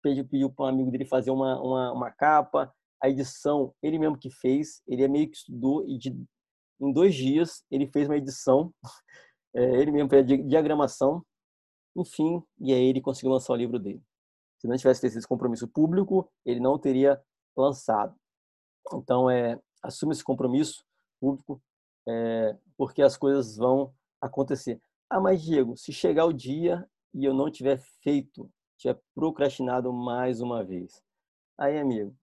[0.01, 4.17] Pediu, pediu para um amigo dele fazer uma, uma, uma capa, a edição, ele mesmo
[4.17, 6.10] que fez, ele é meio que estudou e de,
[6.79, 8.73] em dois dias ele fez uma edição,
[9.53, 11.23] é, ele mesmo fez a diagramação,
[11.95, 14.01] enfim, e aí ele conseguiu lançar o livro dele.
[14.60, 17.21] Se não tivesse esse compromisso público, ele não teria
[17.55, 18.15] lançado.
[18.93, 20.84] Então, é, assume esse compromisso
[21.19, 21.62] público,
[22.08, 24.81] é, porque as coisas vão acontecer.
[25.15, 30.41] Ah, mas Diego, se chegar o dia e eu não tiver feito, tiver procrastinado mais
[30.41, 31.01] uma vez,
[31.58, 32.13] aí, amigo,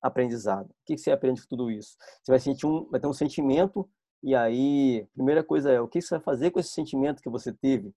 [0.00, 0.70] aprendizado.
[0.70, 1.96] O que você aprende com tudo isso?
[2.22, 3.90] Você vai sentir um, vai ter um sentimento
[4.22, 7.52] e aí, primeira coisa é o que você vai fazer com esse sentimento que você
[7.52, 7.92] teve.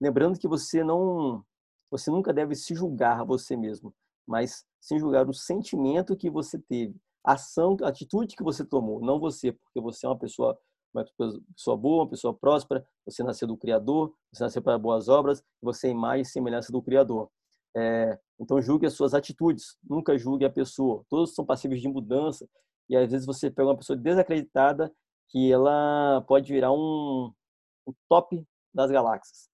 [0.00, 1.44] Lembrando que você não,
[1.90, 3.94] você nunca deve se julgar você mesmo,
[4.26, 8.98] mas se julgar o sentimento que você teve, a ação, a atitude que você tomou,
[9.02, 10.58] não você, porque você é uma pessoa
[10.92, 11.04] uma
[11.54, 15.88] pessoa boa, uma pessoa próspera, você nasceu do Criador, você nasceu para boas obras, você
[15.88, 17.30] é imagem e semelhança do Criador.
[17.76, 21.04] É, então julgue as suas atitudes, nunca julgue a pessoa.
[21.08, 22.48] Todos são passíveis de mudança
[22.88, 24.92] e às vezes você pega uma pessoa desacreditada
[25.28, 27.32] que ela pode virar um,
[27.86, 29.48] um top das galáxias,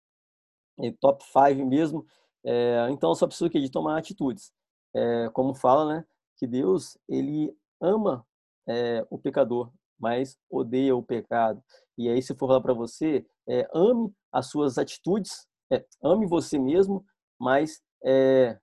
[0.79, 2.05] e top 5 mesmo.
[2.45, 4.53] É, então eu sou a pessoa que de tomar atitudes.
[4.93, 6.05] É, como fala, né,
[6.37, 8.25] que Deus ele ama
[8.67, 11.61] é, o pecador, mas odeia o pecado.
[11.97, 16.59] E aí se for falar para você, é, ame as suas atitudes, é, ame você
[16.59, 17.05] mesmo,
[17.39, 18.57] mas é,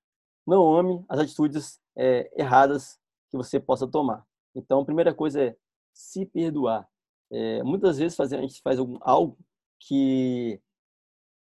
[0.47, 2.99] não ame as atitudes é, erradas
[3.31, 4.25] que você possa tomar.
[4.55, 5.57] Então, a primeira coisa é
[5.95, 6.87] se perdoar.
[7.31, 9.38] É, muitas vezes a gente faz algo
[9.81, 10.61] que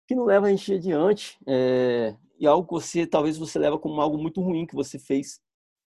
[0.08, 4.00] que não leva a gente adiante é, e algo que você talvez você leva como
[4.00, 5.40] algo muito ruim que você fez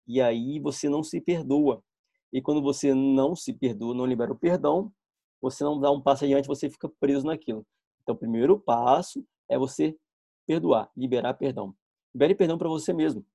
[0.05, 1.81] e aí você não se perdoa
[2.31, 4.91] e quando você não se perdoa não libera o perdão
[5.41, 7.65] você não dá um passo adiante você fica preso naquilo
[8.01, 9.97] então o primeiro passo é você
[10.45, 11.75] perdoar liberar perdão
[12.13, 13.25] libere perdão para você mesmo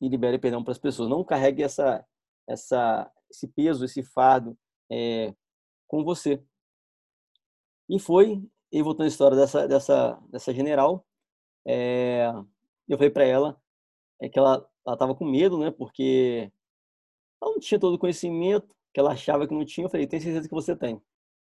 [0.00, 1.08] e libere perdão para as pessoas.
[1.08, 2.04] Não carregue essa,
[2.48, 4.56] essa, esse peso, esse fardo
[4.90, 5.34] é,
[5.86, 6.42] com você.
[7.88, 11.04] E foi, e voltando à história dessa, dessa, dessa general,
[11.66, 12.32] é,
[12.88, 13.60] eu falei para ela
[14.22, 15.70] é que ela estava com medo, né?
[15.70, 16.52] Porque
[17.40, 19.86] ela não tinha todo o conhecimento que ela achava que não tinha.
[19.86, 21.00] Eu falei, tem certeza que você tem.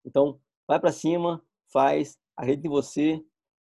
[0.05, 3.25] Então, vai para cima, faz, acredita em você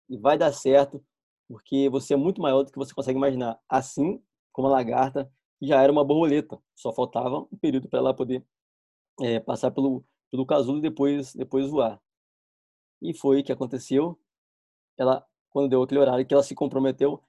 [0.10, 1.04] e vai dar certo
[1.48, 3.60] porque você é muito maior do que você consegue imaginar.
[3.70, 5.32] Assim como a lagarta,
[5.62, 8.44] já era uma borboleta, só faltava um período para ela poder
[9.22, 12.02] é, passar pelo, pelo casulo e depois, depois voar.
[13.02, 14.20] E foi que aconteceu.
[14.98, 17.22] Ela, quando deu aquele horário que ela se comprometeu,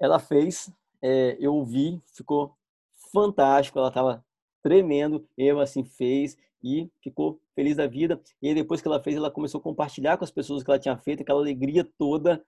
[0.00, 2.57] ela fez, é, eu vi, ficou
[3.12, 4.24] fantástico, ela estava
[4.62, 8.20] tremendo, eu assim fez e ficou feliz da vida.
[8.42, 10.96] E depois que ela fez, ela começou a compartilhar com as pessoas que ela tinha
[10.96, 12.44] feito, aquela alegria toda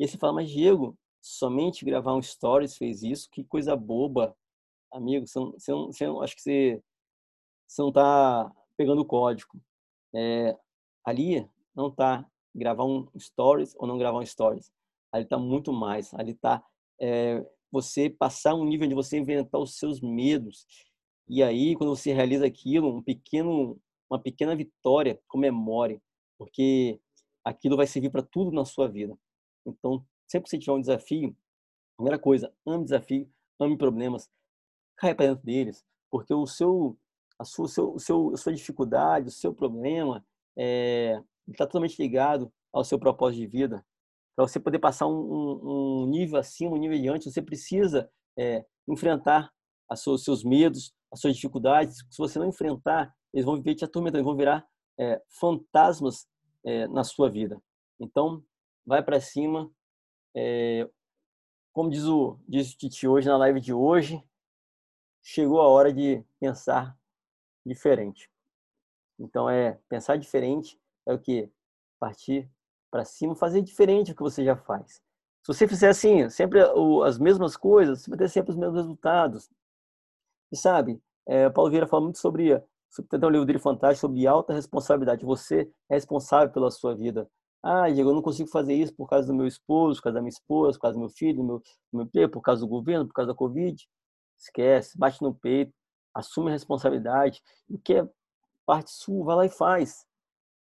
[0.00, 3.28] e aí você fala, mas Diego, somente gravar um stories fez isso?
[3.30, 4.34] Que coisa boba.
[4.90, 6.82] Amigo, você não, você não, você acho que você,
[7.68, 9.60] você não está pegando o código.
[10.14, 10.56] É,
[11.04, 14.72] ali não está gravar um stories ou não gravar um stories.
[15.12, 16.14] Ali está muito mais.
[16.14, 16.64] Ali está
[16.98, 20.66] é, você passar um nível de você inventar os seus medos.
[21.28, 23.80] E aí, quando você realiza aquilo, um pequeno,
[24.10, 26.00] uma pequena vitória, comemore,
[26.38, 27.00] porque
[27.44, 29.16] aquilo vai servir para tudo na sua vida.
[29.64, 31.36] Então, sempre que você tiver um desafio,
[31.96, 34.28] primeira coisa, ame desafio, ame problemas,
[34.96, 36.98] caia para dentro deles, porque o seu,
[37.38, 40.24] a sua, seu, seu, a sua dificuldade, o seu problema,
[40.56, 43.84] é, está totalmente ligado ao seu propósito de vida.
[44.40, 49.52] Para você poder passar um, um, nível acima, um nível adiante, você precisa é, enfrentar
[49.90, 51.98] os seus medos, as suas dificuldades.
[52.08, 54.66] Se você não enfrentar, eles vão viver te atormentando, eles vão virar
[54.98, 56.26] é, fantasmas
[56.64, 57.60] é, na sua vida.
[58.00, 58.42] Então,
[58.86, 59.70] vai para cima.
[60.34, 60.88] É,
[61.70, 64.24] como diz o, diz o Titi hoje na live de hoje,
[65.22, 66.98] chegou a hora de pensar
[67.66, 68.30] diferente.
[69.18, 71.52] Então, é pensar diferente é o que?
[71.98, 72.50] partir
[72.90, 75.00] para cima, fazer diferente do que você já faz.
[75.42, 76.60] Se você fizer assim, sempre
[77.04, 79.48] as mesmas coisas, você vai ter sempre os mesmos resultados.
[80.52, 84.26] E sabe, é, Paulo Vieira fala muito sobre, sobre tem um livro dele fantástico sobre
[84.26, 85.24] alta responsabilidade.
[85.24, 87.30] Você é responsável pela sua vida.
[87.62, 90.20] Ah, Diego, eu não consigo fazer isso por causa do meu esposo, por causa da
[90.20, 92.68] minha esposa, por causa do meu filho, do meu, do meu emprego, por causa do
[92.68, 93.86] governo, por causa da Covid.
[94.38, 95.72] Esquece, bate no peito,
[96.14, 97.42] assume a responsabilidade.
[97.68, 98.08] O que é
[98.66, 100.06] parte sua, vai lá e faz.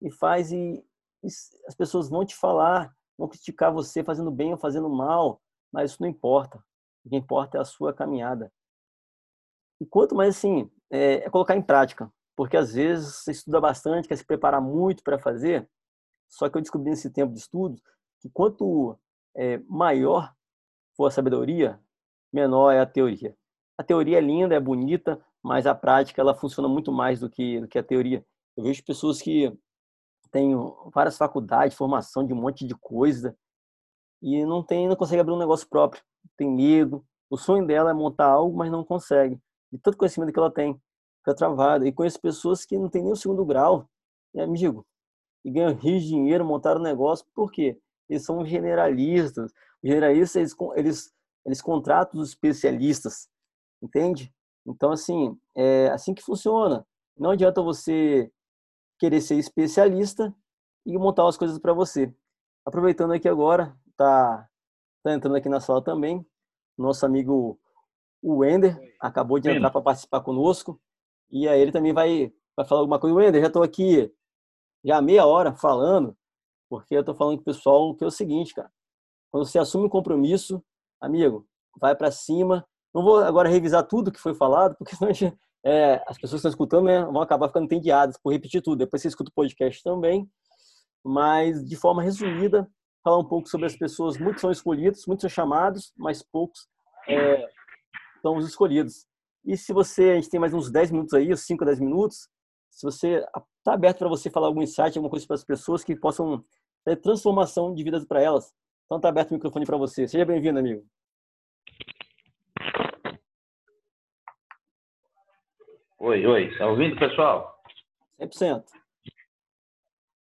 [0.03, 0.85] E faz e,
[1.25, 5.41] as pessoas vão te falar, vão criticar você fazendo bem ou fazendo mal,
[5.73, 6.63] mas isso não importa.
[7.05, 8.53] O que importa é a sua caminhada.
[9.81, 12.13] E quanto mais assim, é, é colocar em prática.
[12.37, 15.69] Porque às vezes você estuda bastante, quer se preparar muito para fazer,
[16.29, 17.81] só que eu descobri nesse tempo de estudo
[18.21, 18.99] que quanto
[19.37, 20.33] é, maior
[20.97, 21.79] for a sabedoria,
[22.33, 23.37] menor é a teoria.
[23.77, 27.61] A teoria é linda, é bonita, mas a prática ela funciona muito mais do que,
[27.61, 28.25] do que a teoria.
[28.57, 29.53] Eu vejo pessoas que
[30.33, 30.55] têm
[30.92, 33.37] várias faculdades, formação de um monte de coisa
[34.23, 36.03] e não tem, não consegue abrir um negócio próprio.
[36.37, 37.05] Tem medo.
[37.29, 39.38] O sonho dela é montar algo, mas não consegue.
[39.71, 40.81] De todo conhecimento que ela tem,
[41.18, 41.87] fica travada.
[41.87, 43.88] E conheço pessoas que não têm nem o segundo grau.
[44.33, 44.87] E, amigo,
[45.45, 47.79] e ganham rios de dinheiro, montaram um negócio, por quê?
[48.09, 49.53] Eles são generalistas.
[49.83, 51.12] Generalistas, eles, eles,
[51.45, 53.29] eles contratam os especialistas,
[53.83, 54.33] entende?
[54.64, 56.87] Então, assim, é assim que funciona.
[57.18, 58.31] Não adianta você
[59.03, 60.33] querer ser especialista
[60.87, 62.15] e montar as coisas para você.
[62.65, 64.49] Aproveitando aqui agora, tá,
[65.03, 66.25] tá entrando aqui na sala também,
[66.79, 67.59] nosso amigo
[68.23, 70.81] o Wender acabou de entrar para participar conosco
[71.29, 73.17] e aí ele também vai, vai falar alguma coisa.
[73.17, 74.15] Wender, já estou aqui
[74.85, 76.17] já meia hora falando,
[76.71, 78.71] porque eu estou falando com o pessoal que é o seguinte, cara.
[79.33, 80.65] Quando você assume um compromisso,
[81.01, 81.45] amigo,
[81.77, 82.65] vai para cima.
[82.95, 86.37] Não vou agora revisar tudo que foi falado, porque senão gente, é, as pessoas que
[86.37, 88.79] estão escutando né, vão acabar ficando entediadas por repetir tudo.
[88.79, 90.29] Depois você escuta o podcast também.
[91.05, 92.68] Mas, de forma resumida,
[93.03, 94.18] falar um pouco sobre as pessoas.
[94.18, 96.68] Muitos são escolhidos, muitos são chamados, mas poucos
[97.09, 97.48] é,
[98.20, 99.07] são os escolhidos.
[99.44, 101.81] E se você, a gente tem mais uns 10 minutos aí, uns 5 a 10
[101.81, 102.29] minutos,
[102.70, 103.25] se você
[103.59, 106.44] está aberto para você falar algum insight, alguma coisa para as pessoas que possam
[106.85, 108.53] ter transformação de vidas para elas.
[108.87, 110.07] Então está aberto o microfone para você.
[110.07, 110.85] Seja bem-vindo, amigo.
[116.05, 116.49] Oi, oi.
[116.49, 117.62] Está ouvindo, pessoal?
[118.21, 118.65] 100%.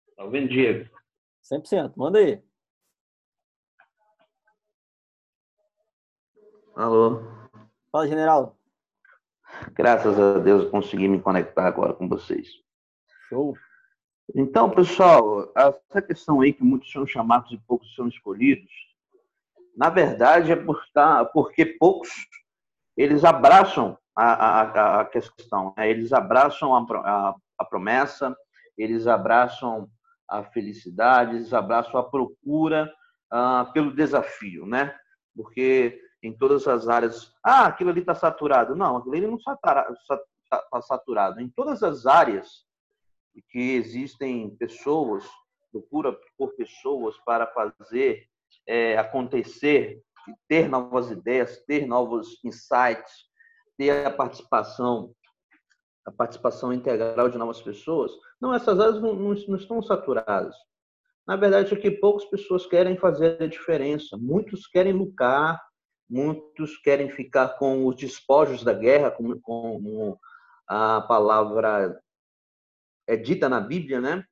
[0.08, 0.88] Está ouvindo, Diego?
[1.52, 1.92] 100%.
[1.94, 2.42] Manda aí.
[6.74, 7.20] Alô?
[7.92, 8.56] Fala, general.
[9.74, 12.48] Graças a Deus eu consegui me conectar agora com vocês.
[13.28, 13.54] Show.
[14.34, 18.72] Então, pessoal, essa questão aí que muitos são chamados e poucos são escolhidos,
[19.76, 22.08] na verdade é por tá, porque poucos
[22.96, 25.90] eles abraçam a, a, a questão, né?
[25.90, 28.34] eles abraçam a, a, a promessa,
[28.76, 29.88] eles abraçam
[30.28, 32.92] a felicidade, eles abraçam a procura
[33.32, 34.94] uh, pelo desafio, né?
[35.34, 37.32] Porque em todas as áreas.
[37.42, 38.74] Ah, aquilo ali está saturado.
[38.74, 41.40] Não, aquilo ali não está tá saturado.
[41.40, 42.64] Em todas as áreas
[43.50, 45.24] que existem pessoas,
[45.70, 48.26] procura por pessoas para fazer
[48.66, 50.02] é, acontecer,
[50.48, 53.25] ter novas ideias, ter novos insights,
[53.76, 55.12] ter a participação,
[56.04, 58.12] a participação integral de novas pessoas.
[58.40, 60.54] Não, essas áreas não, não, não estão saturadas.
[61.26, 64.16] Na verdade, é que poucas pessoas querem fazer a diferença.
[64.16, 65.60] Muitos querem lucrar,
[66.08, 70.18] Muitos querem ficar com os despojos da guerra, como, como
[70.66, 72.00] a palavra
[73.08, 74.24] é dita na Bíblia, né?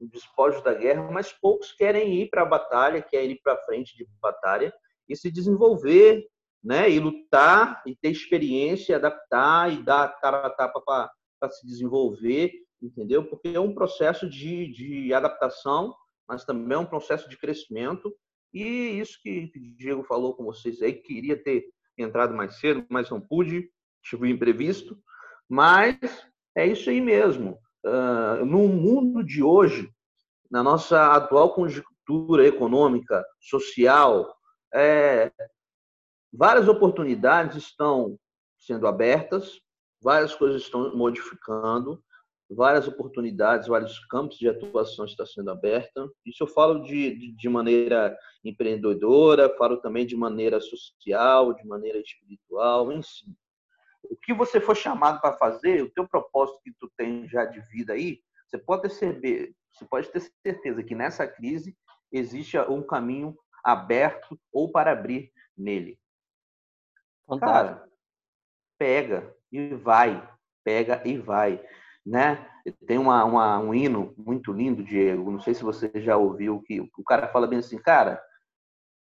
[0.00, 3.64] Os despojos da guerra, mas poucos querem ir para a batalha, querem ir para a
[3.64, 4.72] frente de batalha
[5.08, 6.24] e se desenvolver,
[6.66, 6.90] né?
[6.90, 12.52] E lutar e ter experiência, adaptar e dar cara a tapa para se desenvolver,
[12.82, 13.24] entendeu?
[13.24, 15.94] Porque é um processo de, de adaptação,
[16.28, 18.12] mas também é um processo de crescimento
[18.52, 23.10] e isso que o Diego falou com vocês aí, queria ter entrado mais cedo, mas
[23.10, 23.70] não pude,
[24.02, 24.98] tive um imprevisto.
[25.48, 25.96] Mas
[26.56, 27.58] é isso aí mesmo.
[27.84, 29.88] Uh, no mundo de hoje,
[30.50, 34.34] na nossa atual conjuntura econômica, social,
[34.74, 35.30] é,
[36.36, 38.18] várias oportunidades estão
[38.58, 39.60] sendo abertas,
[40.02, 42.02] várias coisas estão modificando,
[42.48, 46.08] várias oportunidades, vários campos de atuação está sendo aberta.
[46.24, 52.92] Isso eu falo de, de, maneira empreendedora, falo também de maneira social, de maneira espiritual,
[52.92, 53.34] enfim.
[54.04, 57.60] O que você for chamado para fazer, o teu propósito que tu tem já de
[57.72, 61.76] vida aí, você pode ter, você pode ter certeza que nessa crise
[62.12, 65.98] existe um caminho aberto ou para abrir nele.
[67.26, 67.78] Fantástico.
[67.78, 67.88] Cara,
[68.78, 70.28] pega e vai,
[70.64, 71.62] pega e vai.
[72.04, 72.46] né?
[72.86, 75.30] Tem uma, uma, um hino muito lindo, Diego.
[75.30, 78.20] Não sei se você já ouviu que o cara fala bem assim, cara.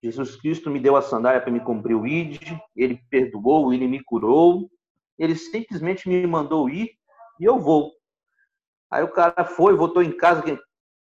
[0.01, 4.01] Jesus Cristo me deu a sandália para me cumprir o id, ele perdoou, ele me
[4.01, 4.69] curou,
[5.17, 6.91] ele simplesmente me mandou ir
[7.37, 7.91] e eu vou.
[8.89, 10.41] Aí o cara foi, voltou em casa,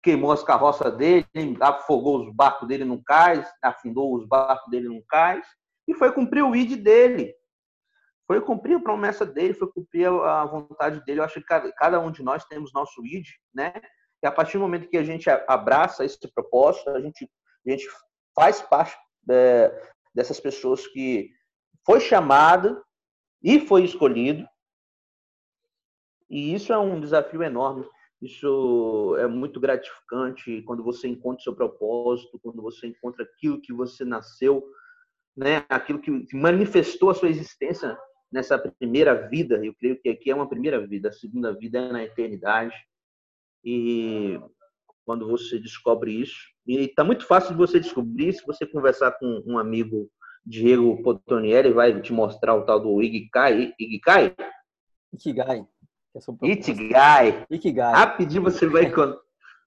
[0.04, 1.26] queimou as carroças dele,
[1.60, 5.44] afogou os barcos dele num cais, afundou os barcos dele num cais
[5.86, 7.34] e foi cumprir o id dele.
[8.26, 11.20] Foi cumprir a promessa dele, foi cumprir a vontade dele.
[11.20, 13.72] Eu acho que cada um de nós temos nosso id, né?
[14.22, 17.30] E a partir do momento que a gente abraça esse propósito, a gente,
[17.66, 17.86] a gente
[18.34, 18.96] faz parte
[19.30, 21.30] é, dessas pessoas que
[21.84, 22.82] foi chamada
[23.42, 24.46] e foi escolhido.
[26.28, 27.88] E isso é um desafio enorme.
[28.20, 33.72] Isso é muito gratificante quando você encontra o seu propósito, quando você encontra aquilo que
[33.72, 34.66] você nasceu,
[35.36, 35.64] né?
[35.68, 37.96] aquilo que manifestou a sua existência
[38.32, 39.64] nessa primeira vida.
[39.64, 42.74] Eu creio que aqui é uma primeira vida, a segunda vida é na eternidade.
[43.64, 44.40] E
[45.04, 49.42] quando você descobre isso, e está muito fácil de você descobrir se você conversar com
[49.46, 50.10] um amigo
[50.44, 53.74] Diego Potonieri, vai te mostrar o tal do Ikigai.
[53.78, 54.34] Ikigai?
[55.12, 55.66] Ikigai.
[56.42, 57.46] Ikigai.
[57.50, 57.92] Ikigai.
[57.92, 59.20] Rapidinho você vai encontrar.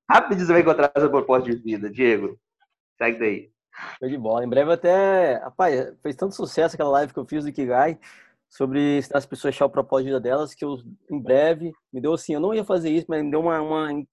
[0.10, 2.40] Rapidinho você vai encontrar essa proposta de vida, Diego.
[2.98, 3.52] Segue daí.
[3.98, 4.44] Foi de bola.
[4.46, 5.38] Em breve até.
[5.38, 8.00] Rapaz, fez tanto sucesso aquela live que eu fiz do Ikigai
[8.50, 10.78] sobre as pessoas achar o propósito de vida delas, que eu,
[11.10, 13.92] em breve, me deu assim, eu não ia fazer isso, mas me deu uma, uma
[13.92, 14.06] um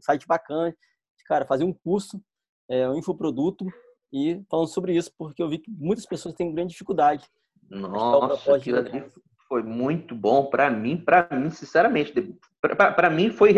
[0.00, 2.20] site bacana, de, cara, fazer um curso,
[2.68, 3.66] é, um infoproduto,
[4.12, 7.26] e falando sobre isso, porque eu vi que muitas pessoas têm grande dificuldade.
[7.70, 9.04] Nossa, aquilo ali
[9.48, 12.12] foi muito bom para mim, para mim, sinceramente.
[12.60, 13.54] Para mim foi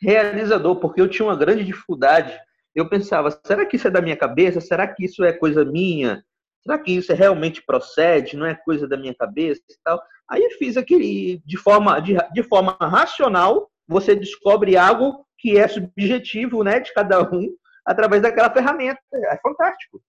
[0.00, 2.36] realizador, porque eu tinha uma grande dificuldade.
[2.78, 4.60] Eu pensava, será que isso é da minha cabeça?
[4.60, 6.24] Será que isso é coisa minha?
[6.62, 8.36] Será que isso realmente procede?
[8.36, 10.00] Não é coisa da minha cabeça e tal?
[10.30, 13.68] Aí eu fiz aquele de forma de, de forma racional.
[13.88, 17.52] Você descobre algo que é subjetivo, né, de cada um
[17.84, 19.00] através daquela ferramenta.
[19.12, 20.00] É fantástico.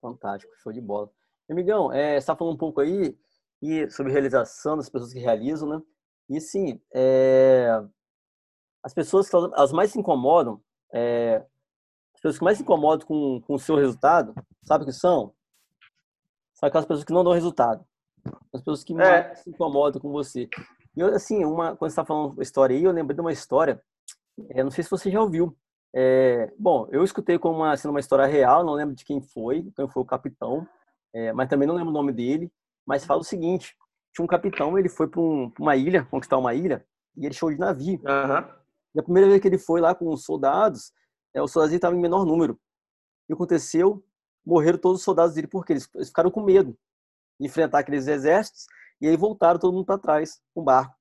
[0.00, 1.10] Fantástico, show de bola.
[1.50, 3.16] Amigão, é, você está falando um pouco aí
[3.60, 5.82] e sobre realização das pessoas que realizam, né?
[6.30, 7.82] E sim, é,
[8.84, 11.36] as pessoas que elas mais se incomodam, é,
[12.14, 15.34] as pessoas que mais se incomodam com, com o seu resultado, sabe o que são?
[16.54, 17.84] São aquelas pessoas que não dão resultado.
[18.52, 18.96] As pessoas que é.
[18.96, 20.48] mais se incomodam com você.
[20.96, 23.32] E eu, assim, uma, quando você está falando uma história aí, eu lembrei de uma
[23.32, 23.82] história,
[24.50, 25.56] é, não sei se você já ouviu.
[25.94, 29.70] É, bom, eu escutei como uma, sendo uma história real, não lembro de quem foi,
[29.76, 30.66] quem foi o capitão,
[31.14, 32.50] é, mas também não lembro o nome dele
[32.86, 33.74] mas fala o seguinte:
[34.14, 36.84] tinha um capitão, ele foi para um, uma ilha, conquistar uma ilha,
[37.16, 38.00] e ele show de navio.
[38.04, 38.61] Uhum.
[38.94, 40.92] E a primeira vez que ele foi lá com os soldados,
[41.34, 42.58] é, os soldados estavam em menor número.
[43.28, 44.04] E aconteceu,
[44.44, 46.76] morreram todos os soldados dele, porque eles, eles ficaram com medo
[47.40, 48.66] de enfrentar aqueles exércitos,
[49.00, 50.94] e aí voltaram todo mundo para trás, com barco.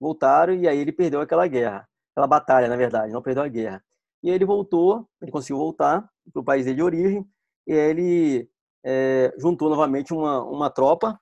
[0.00, 3.84] Voltaram, e aí ele perdeu aquela guerra, aquela batalha, na verdade, não perdeu a guerra.
[4.22, 7.28] E aí ele voltou, ele conseguiu voltar para o país dele de origem,
[7.66, 8.50] e aí ele
[8.84, 11.20] é, juntou novamente uma, uma tropa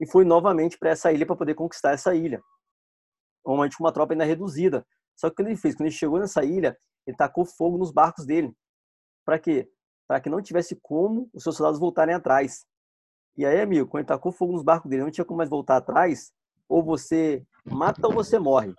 [0.00, 2.42] e foi novamente para essa ilha para poder conquistar essa ilha.
[3.44, 4.86] Normalmente uma tropa ainda reduzida.
[5.22, 5.76] Só que o que ele fez?
[5.76, 8.52] Quando ele chegou nessa ilha, ele tacou fogo nos barcos dele.
[9.24, 9.70] Para quê?
[10.08, 12.66] Para que não tivesse como os seus soldados voltarem atrás.
[13.36, 15.76] E aí, amigo, quando ele tacou fogo nos barcos dele, não tinha como mais voltar
[15.76, 16.32] atrás,
[16.68, 18.74] ou você mata ou você morre.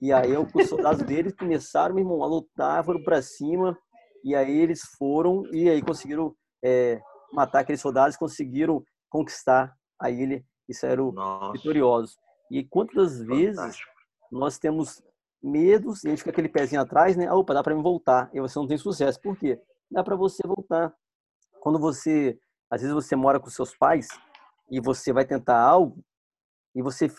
[0.00, 3.78] E aí os soldados dele começaram, meu irmão, a lutar, foram para cima,
[4.24, 7.00] e aí eles foram e aí conseguiram é,
[7.32, 11.52] matar aqueles soldados, conseguiram conquistar a ilha e saíram Nossa.
[11.52, 12.16] vitoriosos.
[12.50, 13.78] E quantas vezes
[14.30, 15.00] nós temos
[15.42, 17.30] medos e a gente fica aquele pezinho atrás, né?
[17.32, 18.30] Opa, dá para me voltar.
[18.32, 19.20] E você não tem sucesso.
[19.20, 19.60] Por quê?
[19.90, 20.94] Dá para você voltar.
[21.60, 22.38] Quando você,
[22.70, 24.08] às vezes você mora com seus pais
[24.70, 26.04] e você vai tentar algo
[26.74, 27.10] e você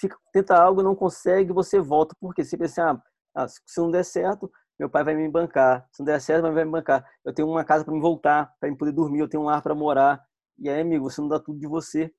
[0.00, 2.14] fica, tenta algo, não consegue, você volta.
[2.20, 3.02] Porque você pensa,
[3.34, 5.88] ah, se não der certo, meu pai vai me bancar.
[5.92, 7.04] Se não der certo, vai me bancar.
[7.24, 9.62] Eu tenho uma casa para me voltar, para me poder dormir, eu tenho um lar
[9.62, 10.22] para morar.
[10.58, 12.12] E aí, amigo, você não dá tudo de você.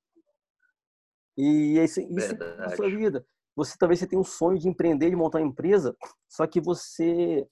[1.38, 3.26] E é isso, isso é a sua vida.
[3.58, 5.98] Você talvez você tenha um sonho de empreender, de montar uma empresa,
[6.30, 7.44] só que você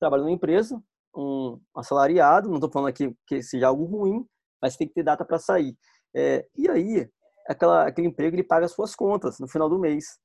[0.00, 0.82] trabalha numa empresa,
[1.16, 4.26] um assalariado, não estou falando aqui que seja algo ruim,
[4.60, 5.76] mas tem que ter data para sair.
[6.12, 7.08] É, e aí,
[7.46, 10.18] aquela, aquele emprego ele paga as suas contas no final do mês.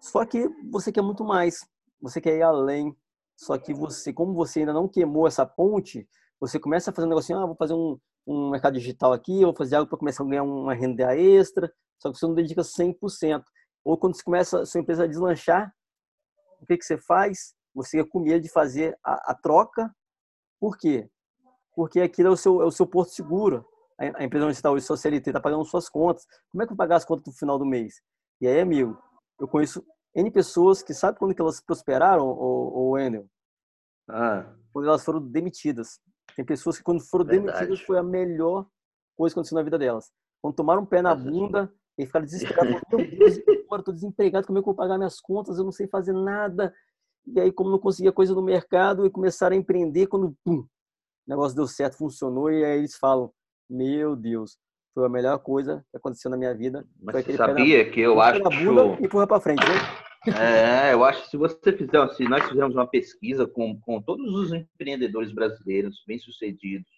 [0.00, 1.60] Só que você quer muito mais,
[2.00, 2.92] você quer ir além,
[3.36, 6.08] só que você, como você ainda não queimou essa ponte,
[6.40, 7.96] você começa a fazer um negocinho, ah, vou fazer um,
[8.26, 12.10] um mercado digital aqui, vou fazer algo para começar a ganhar uma renda extra, só
[12.10, 13.44] que você não dedica 100%.
[13.86, 15.72] Ou quando você começa a sua empresa a deslanchar,
[16.60, 17.54] o que, que você faz?
[17.72, 19.94] Você fica com medo de fazer a, a troca.
[20.58, 21.08] Por quê?
[21.72, 23.64] Porque aquilo é o seu, é o seu porto seguro.
[23.96, 26.26] A, a empresa onde você está hoje, sua CLT, está pagando suas contas.
[26.50, 28.02] Como é que eu vou pagar as contas no final do mês?
[28.40, 29.00] E aí, amigo,
[29.38, 33.28] eu conheço N pessoas que sabe quando que elas prosperaram, o, o Wendel?
[34.10, 34.52] Ah.
[34.72, 36.00] Quando elas foram demitidas.
[36.34, 37.60] Tem pessoas que quando foram Verdade.
[37.60, 38.66] demitidas foi a melhor
[39.16, 40.10] coisa que aconteceu na vida delas.
[40.42, 44.58] Quando tomaram um pé na bunda e ficaram desesperados, meu Deus, agora estou desempregado, como
[44.58, 45.58] é que eu vou pagar minhas contas?
[45.58, 46.74] Eu não sei fazer nada.
[47.26, 50.68] E aí, como não conseguia coisa no mercado, e começaram a empreender, quando pum, o
[51.26, 53.32] negócio deu certo, funcionou, e aí eles falam,
[53.68, 54.56] meu Deus,
[54.94, 56.86] foi a melhor coisa que aconteceu na minha vida.
[57.02, 57.90] Mas você sabia na...
[57.90, 58.42] que eu acho...
[58.42, 60.06] que e empurra para frente, né?
[60.34, 64.34] É, eu acho que se você fizer assim, nós fizemos uma pesquisa com, com todos
[64.34, 66.90] os empreendedores brasileiros bem-sucedidos,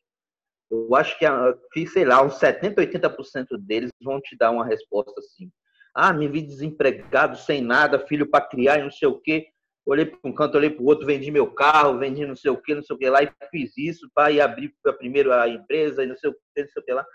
[0.71, 1.25] eu acho que,
[1.73, 5.51] que, sei lá, uns 70, 80% deles vão te dar uma resposta assim.
[5.95, 9.49] Ah, me vi desempregado, sem nada, filho para criar e não sei o quê.
[9.87, 12.61] Olhei para um canto, olhei para o outro, vendi meu carro, vendi não sei o
[12.61, 16.05] quê, não sei o que lá, e fiz isso para ir abrir primeiro a empresa
[16.05, 17.07] e não sei o que, não sei o que lá.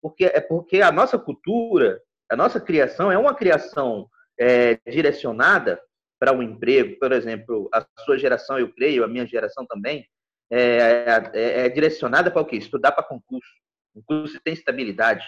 [0.00, 2.00] Porque, é porque a nossa cultura,
[2.30, 4.08] a nossa criação é uma criação
[4.38, 5.80] é, direcionada
[6.20, 10.06] para o um emprego, por exemplo, a sua geração, eu creio, a minha geração também,
[10.50, 12.56] é, é, é direcionada para o quê?
[12.56, 13.50] Estudar para concurso.
[13.94, 15.26] Concurso tem estabilidade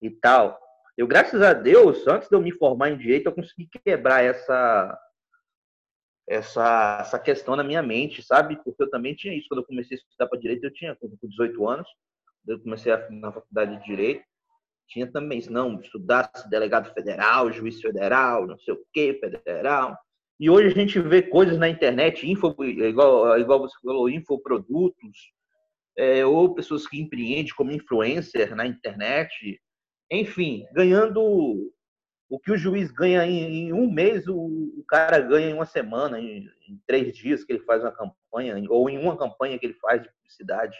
[0.00, 0.60] e tal.
[0.96, 4.98] Eu, graças a Deus, antes de eu me formar em direito, eu consegui quebrar essa,
[6.28, 8.56] essa, essa questão na minha mente, sabe?
[8.62, 9.48] Porque eu também tinha isso.
[9.48, 11.88] Quando eu comecei a estudar para direito, eu tinha com 18 anos.
[12.46, 14.24] Eu comecei a, na faculdade de direito
[14.92, 19.96] tinha também isso, não, estudasse delegado federal, juiz federal, não sei o que, federal.
[20.42, 25.32] E hoje a gente vê coisas na internet, info, igual, igual você falou, infoprodutos,
[25.96, 29.60] é, ou pessoas que empreendem como influencer na internet,
[30.10, 31.22] enfim, ganhando
[32.28, 35.64] o que o juiz ganha em, em um mês, o, o, cara ganha em uma
[35.64, 39.66] semana, em, em, três dias que ele faz uma campanha, ou em uma campanha que
[39.66, 40.76] ele faz de publicidade.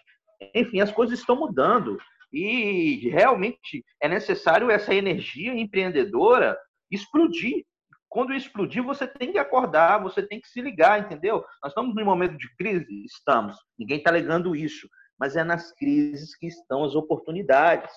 [0.56, 1.98] Enfim, as coisas estão mudando.
[2.32, 6.58] E realmente é necessário essa energia empreendedora
[6.90, 7.64] explodir.
[8.12, 11.42] Quando explodir, você tem que acordar, você tem que se ligar, entendeu?
[11.62, 13.06] Nós estamos num momento de crise?
[13.06, 13.56] Estamos.
[13.78, 14.86] Ninguém está alegando isso.
[15.18, 17.90] Mas é nas crises que estão as oportunidades.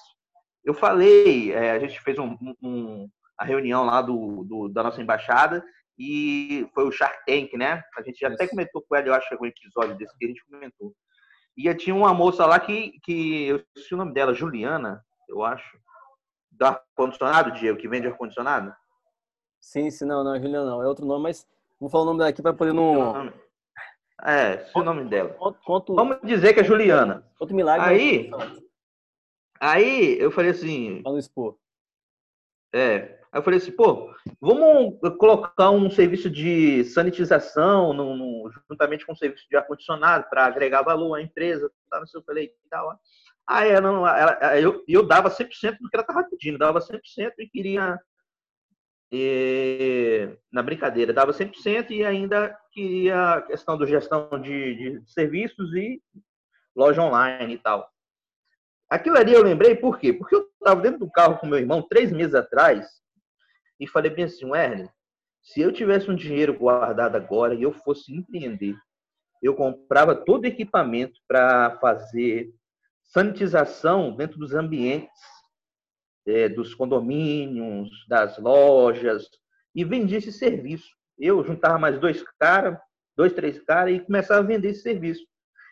[0.64, 5.02] Eu falei, é, a gente fez um, um, a reunião lá do, do, da nossa
[5.02, 5.62] embaixada
[6.00, 7.84] e foi o Shark Tank, né?
[7.98, 10.28] A gente já até comentou com ele, eu acho que algum episódio desse que a
[10.30, 10.96] gente comentou.
[11.58, 15.78] E tinha uma moça lá que, que eu esqueci o nome dela, Juliana, eu acho.
[16.52, 18.74] Do ar-condicionado, Diego, que vende ar-condicionado?
[19.66, 20.82] Sim, sim, não, não é Juliana, não.
[20.84, 21.48] É outro nome, mas
[21.80, 23.34] vamos falar o nome dela aqui para poder não.
[24.24, 25.36] É, o nome dela.
[25.90, 27.28] Vamos dizer que é Juliana.
[27.40, 27.90] Outro milagre.
[27.90, 28.32] Aí,
[29.60, 31.02] aí eu falei assim.
[31.02, 31.58] Para não expor.
[32.74, 39.06] É, Aí eu falei assim, pô, vamos colocar um serviço de sanitização no, no, juntamente
[39.06, 42.46] com um serviço de ar-condicionado para agregar valor à empresa, tá, não sei, eu falei
[42.46, 42.98] e tal.
[43.46, 47.00] Aí ela, ela, eu, eu dava 100% do que ela estava pedindo, dava 100%
[47.40, 48.00] e queria,
[49.12, 55.74] e, na brincadeira, dava 100% e ainda queria a questão da gestão de, de serviços
[55.74, 56.02] e
[56.76, 57.90] loja online e tal.
[58.90, 60.14] Aquilo ali eu lembrei por quê?
[60.14, 62.88] Porque eu estava dentro do carro com meu irmão três meses atrás
[63.80, 64.90] e falei bem assim, Werner,
[65.42, 68.76] se eu tivesse um dinheiro guardado agora e eu fosse empreender,
[69.42, 72.54] eu comprava todo equipamento para fazer
[73.04, 75.35] sanitização dentro dos ambientes
[76.26, 79.30] é, dos condomínios, das lojas,
[79.74, 80.90] e vendia esse serviço.
[81.18, 82.78] Eu juntava mais dois caras,
[83.16, 85.26] dois, três caras, e começava a vender esse serviço.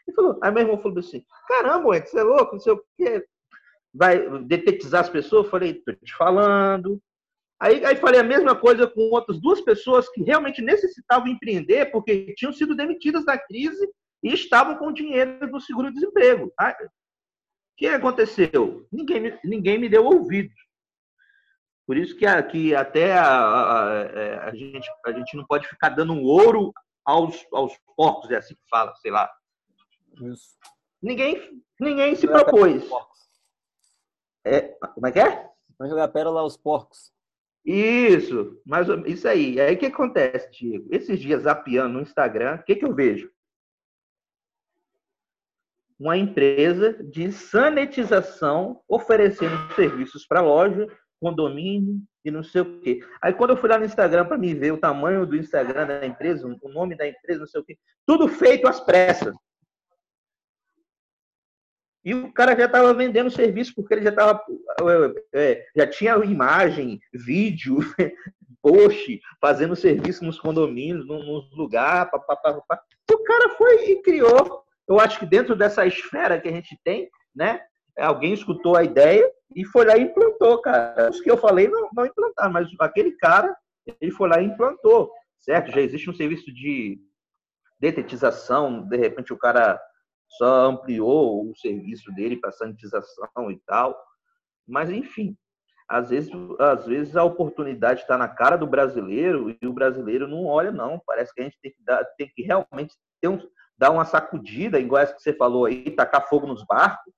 [0.08, 3.26] E falou, aí meu irmão falou assim, caramba, você é louco, não sei o quê.
[3.94, 5.46] Vai detetizar as pessoas?
[5.46, 7.02] Eu falei, tô te falando,
[7.64, 12.34] Aí, aí falei a mesma coisa com outras duas pessoas que realmente necessitavam empreender porque
[12.36, 13.90] tinham sido demitidas da crise
[14.22, 16.52] e estavam com dinheiro do seguro-desemprego.
[17.74, 18.88] O que aconteceu?
[18.92, 20.54] Ninguém, ninguém me deu ouvido.
[21.86, 25.68] Por isso que, que até a, a, a, é, a, gente, a gente não pode
[25.68, 26.72] ficar dando um ouro
[27.04, 29.30] aos, aos porcos, é assim que fala, sei lá.
[30.22, 30.56] Isso.
[31.02, 32.84] Ninguém, ninguém se propôs.
[34.46, 34.62] É,
[34.94, 35.50] como é que é?
[35.78, 37.12] Vai jogar pérola aos porcos.
[37.66, 39.60] Isso, mas isso aí.
[39.60, 40.88] Aí o que acontece, Diego?
[40.92, 43.32] Esses dias zapeando no Instagram, o que, que eu vejo?
[46.04, 50.86] Uma empresa de sanitização oferecendo serviços para loja,
[51.18, 53.00] condomínio e não sei o quê.
[53.22, 56.06] Aí quando eu fui lá no Instagram para me ver o tamanho do Instagram da
[56.06, 59.34] empresa, o nome da empresa, não sei o quê, tudo feito às pressas.
[62.04, 64.44] E o cara já estava vendendo serviço porque ele já estava
[65.34, 67.78] é, já tinha imagem, vídeo,
[68.62, 72.12] post, fazendo serviço nos condomínios, nos lugares.
[72.14, 74.66] O cara foi e criou.
[74.88, 77.62] Eu acho que dentro dessa esfera que a gente tem, né?
[77.98, 81.10] Alguém escutou a ideia e foi lá e implantou, cara.
[81.10, 83.56] Os que eu falei não, não implantaram, mas aquele cara
[84.02, 85.72] Ele foi lá e implantou, certo?
[85.72, 87.00] Já existe um serviço de
[87.80, 89.80] detetização, de repente o cara
[90.38, 93.96] só ampliou o serviço dele para sanitização e tal.
[94.68, 95.38] Mas, enfim,
[95.88, 100.46] às vezes, às vezes a oportunidade está na cara do brasileiro e o brasileiro não
[100.46, 101.02] olha, não.
[101.06, 103.40] Parece que a gente tem que, dar, tem que realmente ter um,
[103.84, 107.14] dar uma sacudida, igual essa que você falou aí, tacar fogo nos barcos,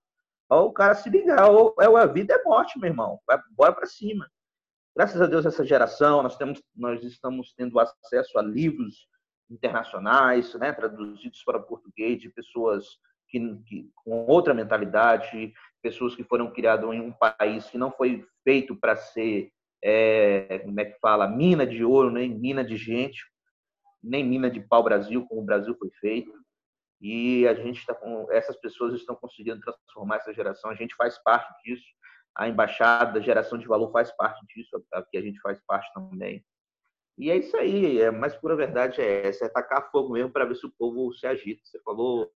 [0.49, 3.19] ou o cara se ligar, ou é a vida é morte, meu irmão.
[3.27, 4.27] Vai, bora para cima.
[4.97, 9.07] Graças a Deus, essa geração, nós, temos, nós estamos tendo acesso a livros
[9.47, 12.97] internacionais, né, traduzidos para português, de pessoas
[13.29, 15.53] que, que, com outra mentalidade,
[15.83, 19.51] pessoas que foram criadas em um país que não foi feito para ser,
[19.83, 23.23] é, como é que fala, mina de ouro, nem mina de gente,
[24.01, 26.44] nem mina de pau Brasil, como o Brasil foi feito.
[27.07, 30.71] E a gente está com essas pessoas estão conseguindo transformar essa geração.
[30.71, 31.85] A gente faz parte disso.
[32.33, 36.43] A embaixada da geração de valor faz parte disso, que a gente faz parte também.
[37.15, 40.45] E é isso aí, é, mas pura verdade é essa, é tacar fogo mesmo para
[40.45, 41.61] ver se o povo se agita.
[41.63, 42.31] Você falou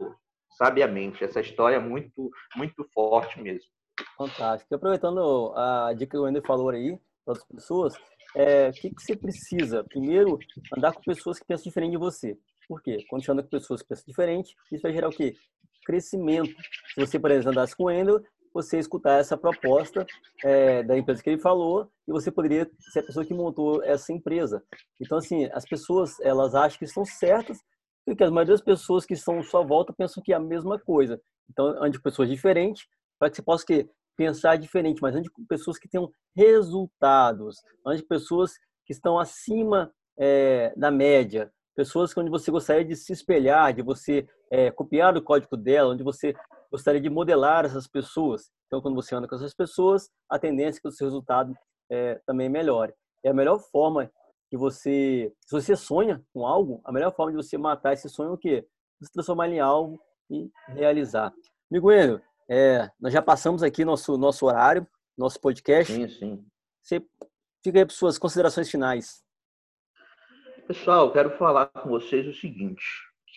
[0.51, 3.67] sabiamente, essa história é muito, muito forte mesmo.
[4.15, 4.75] Fantástico.
[4.75, 6.95] Aproveitando a dica que o Ender falou aí,
[7.25, 7.95] para as pessoas,
[8.35, 9.83] é, o que, que você precisa?
[9.83, 10.37] Primeiro,
[10.77, 12.37] andar com pessoas que pensam diferente de você.
[12.69, 13.03] Por quê?
[13.09, 15.33] Quando você anda com pessoas que pensam diferente, isso vai gerar o quê?
[15.83, 16.55] Crescimento.
[16.93, 18.21] Se você, por exemplo, andasse com o Ender,
[18.53, 20.05] você escutar essa proposta
[20.43, 24.13] é, da empresa que ele falou e você poderia ser a pessoa que montou essa
[24.13, 24.63] empresa.
[25.01, 27.57] Então, assim, as pessoas, elas acham que estão certas,
[28.05, 30.77] porque a maioria das pessoas que estão à sua volta pensam que é a mesma
[30.77, 31.19] coisa.
[31.49, 32.85] Então, ande com pessoas diferentes,
[33.17, 33.65] para que você possa
[34.15, 38.53] pensar diferente, mas ande com pessoas que tenham resultados, ande com pessoas
[38.85, 44.27] que estão acima é, da média, pessoas onde você gostaria de se espelhar, de você
[44.51, 46.35] é, copiar o código dela, onde você
[46.71, 48.51] gostaria de modelar essas pessoas.
[48.67, 51.55] Então, quando você anda com essas pessoas, a tendência é que o seu resultado
[51.89, 52.93] é, também melhore.
[53.23, 54.11] É a melhor forma
[54.49, 58.31] que você, se você sonha com algo, a melhor forma de você matar esse sonho
[58.31, 58.67] é o quê?
[59.01, 59.99] Se transformar em algo
[60.29, 61.33] e realizar.
[61.71, 65.93] Enio, é, nós já passamos aqui nosso nosso horário, nosso podcast.
[65.93, 66.45] Sim, sim.
[66.83, 66.99] Você
[67.63, 69.23] fica aí para suas considerações finais.
[70.69, 72.85] Pessoal, quero falar com vocês o seguinte,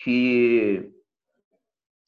[0.03, 0.93] que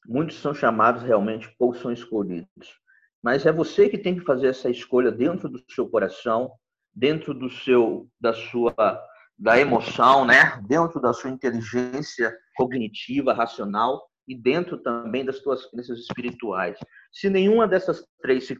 [0.08, 2.78] Muitos são chamados realmente, poucos são escolhidos.
[3.20, 6.52] Mas é você que tem que fazer essa escolha dentro do seu coração,
[6.94, 8.72] dentro do seu, da sua,
[9.36, 10.62] da emoção, né?
[10.68, 16.78] Dentro da sua inteligência cognitiva, racional e dentro também das suas crenças espirituais.
[17.12, 18.56] Se nenhuma dessas três se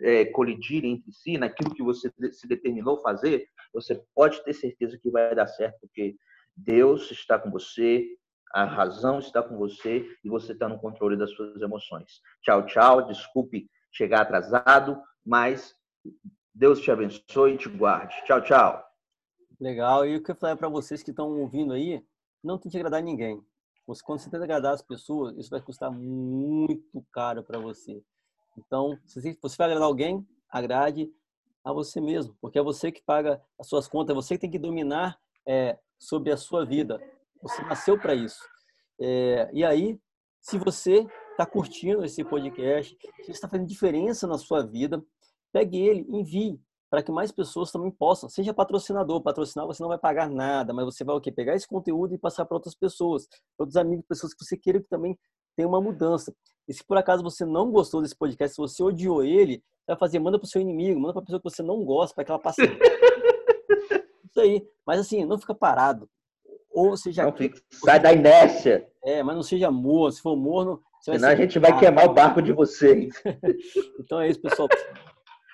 [0.00, 5.10] é, colidirem entre si, naquilo que você se determinou fazer, você pode ter certeza que
[5.10, 6.16] vai dar certo, porque
[6.56, 8.06] Deus está com você,
[8.52, 12.20] a razão está com você e você está no controle das suas emoções.
[12.42, 13.06] Tchau, tchau.
[13.06, 15.74] Desculpe chegar atrasado, mas
[16.54, 18.14] Deus te abençoe e te guarde.
[18.24, 18.84] Tchau, tchau.
[19.60, 20.06] Legal.
[20.06, 22.02] E o que eu falei para vocês que estão ouvindo aí,
[22.42, 23.42] não tente agradar ninguém.
[23.88, 28.02] Você, quando você tenta agradar as pessoas, isso vai custar muito caro para você.
[28.58, 31.10] Então, se você vai agradar alguém, agrade
[31.64, 34.50] a você mesmo, porque é você que paga as suas contas, é você que tem
[34.50, 37.00] que dominar é, sobre a sua vida.
[37.40, 38.46] Você nasceu para isso.
[39.00, 39.98] É, e aí,
[40.38, 45.02] se você está curtindo esse podcast, se está fazendo diferença na sua vida,
[45.50, 46.60] pegue ele, envie
[46.90, 48.28] para que mais pessoas também possam.
[48.28, 51.30] Seja patrocinador, patrocinar você não vai pagar nada, mas você vai o quê?
[51.30, 53.26] Pegar esse conteúdo e passar para outras pessoas,
[53.58, 55.18] outros amigos, pessoas que você queira que também
[55.56, 56.34] tenham uma mudança.
[56.66, 59.96] E se por acaso você não gostou desse podcast, se você odiou ele, você vai
[59.98, 62.24] fazer, manda para o seu inimigo, manda para a pessoa que você não gosta, para
[62.24, 62.62] que ela passe.
[64.30, 64.66] Isso aí.
[64.86, 66.08] Mas assim, não fica parado
[66.78, 67.24] ou seja.
[67.24, 68.86] Não, fica, sai da inércia.
[69.04, 70.12] É, mas não seja morno.
[70.12, 73.14] Se for morno, você Senão a gente vai queimar o barco de vocês.
[73.98, 74.68] então é isso, pessoal.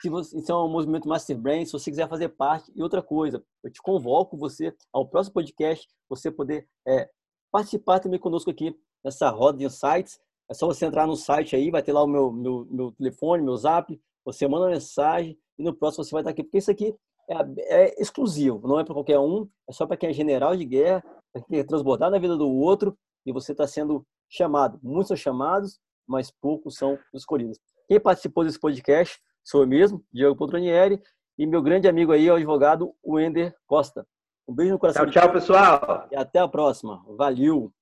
[0.05, 2.71] Se você, é um movimento Master Brain, se você quiser fazer parte.
[2.77, 7.09] E outra coisa, eu te convoco você ao próximo podcast, você poder é,
[7.51, 10.21] participar também conosco aqui nessa roda de insights.
[10.47, 13.43] É só você entrar no site aí, vai ter lá o meu, meu, meu telefone,
[13.43, 16.71] meu zap, você manda uma mensagem e no próximo você vai estar aqui, porque isso
[16.71, 16.95] aqui
[17.27, 20.67] é, é exclusivo, não é para qualquer um, é só para quem é general de
[20.67, 21.03] guerra,
[21.33, 22.95] para quem quer transbordar na vida do outro
[23.25, 24.79] e você está sendo chamado.
[24.83, 27.59] Muitos são chamados, mas poucos são escolhidos.
[27.89, 31.01] Quem participou desse podcast sou eu mesmo, Diego Poltronieri,
[31.39, 34.07] e meu grande amigo aí, o advogado Wender Costa.
[34.49, 35.05] Um beijo no coração.
[35.07, 36.09] Tchau, tchau, pessoal.
[36.11, 37.05] E até a próxima.
[37.17, 37.73] Valeu!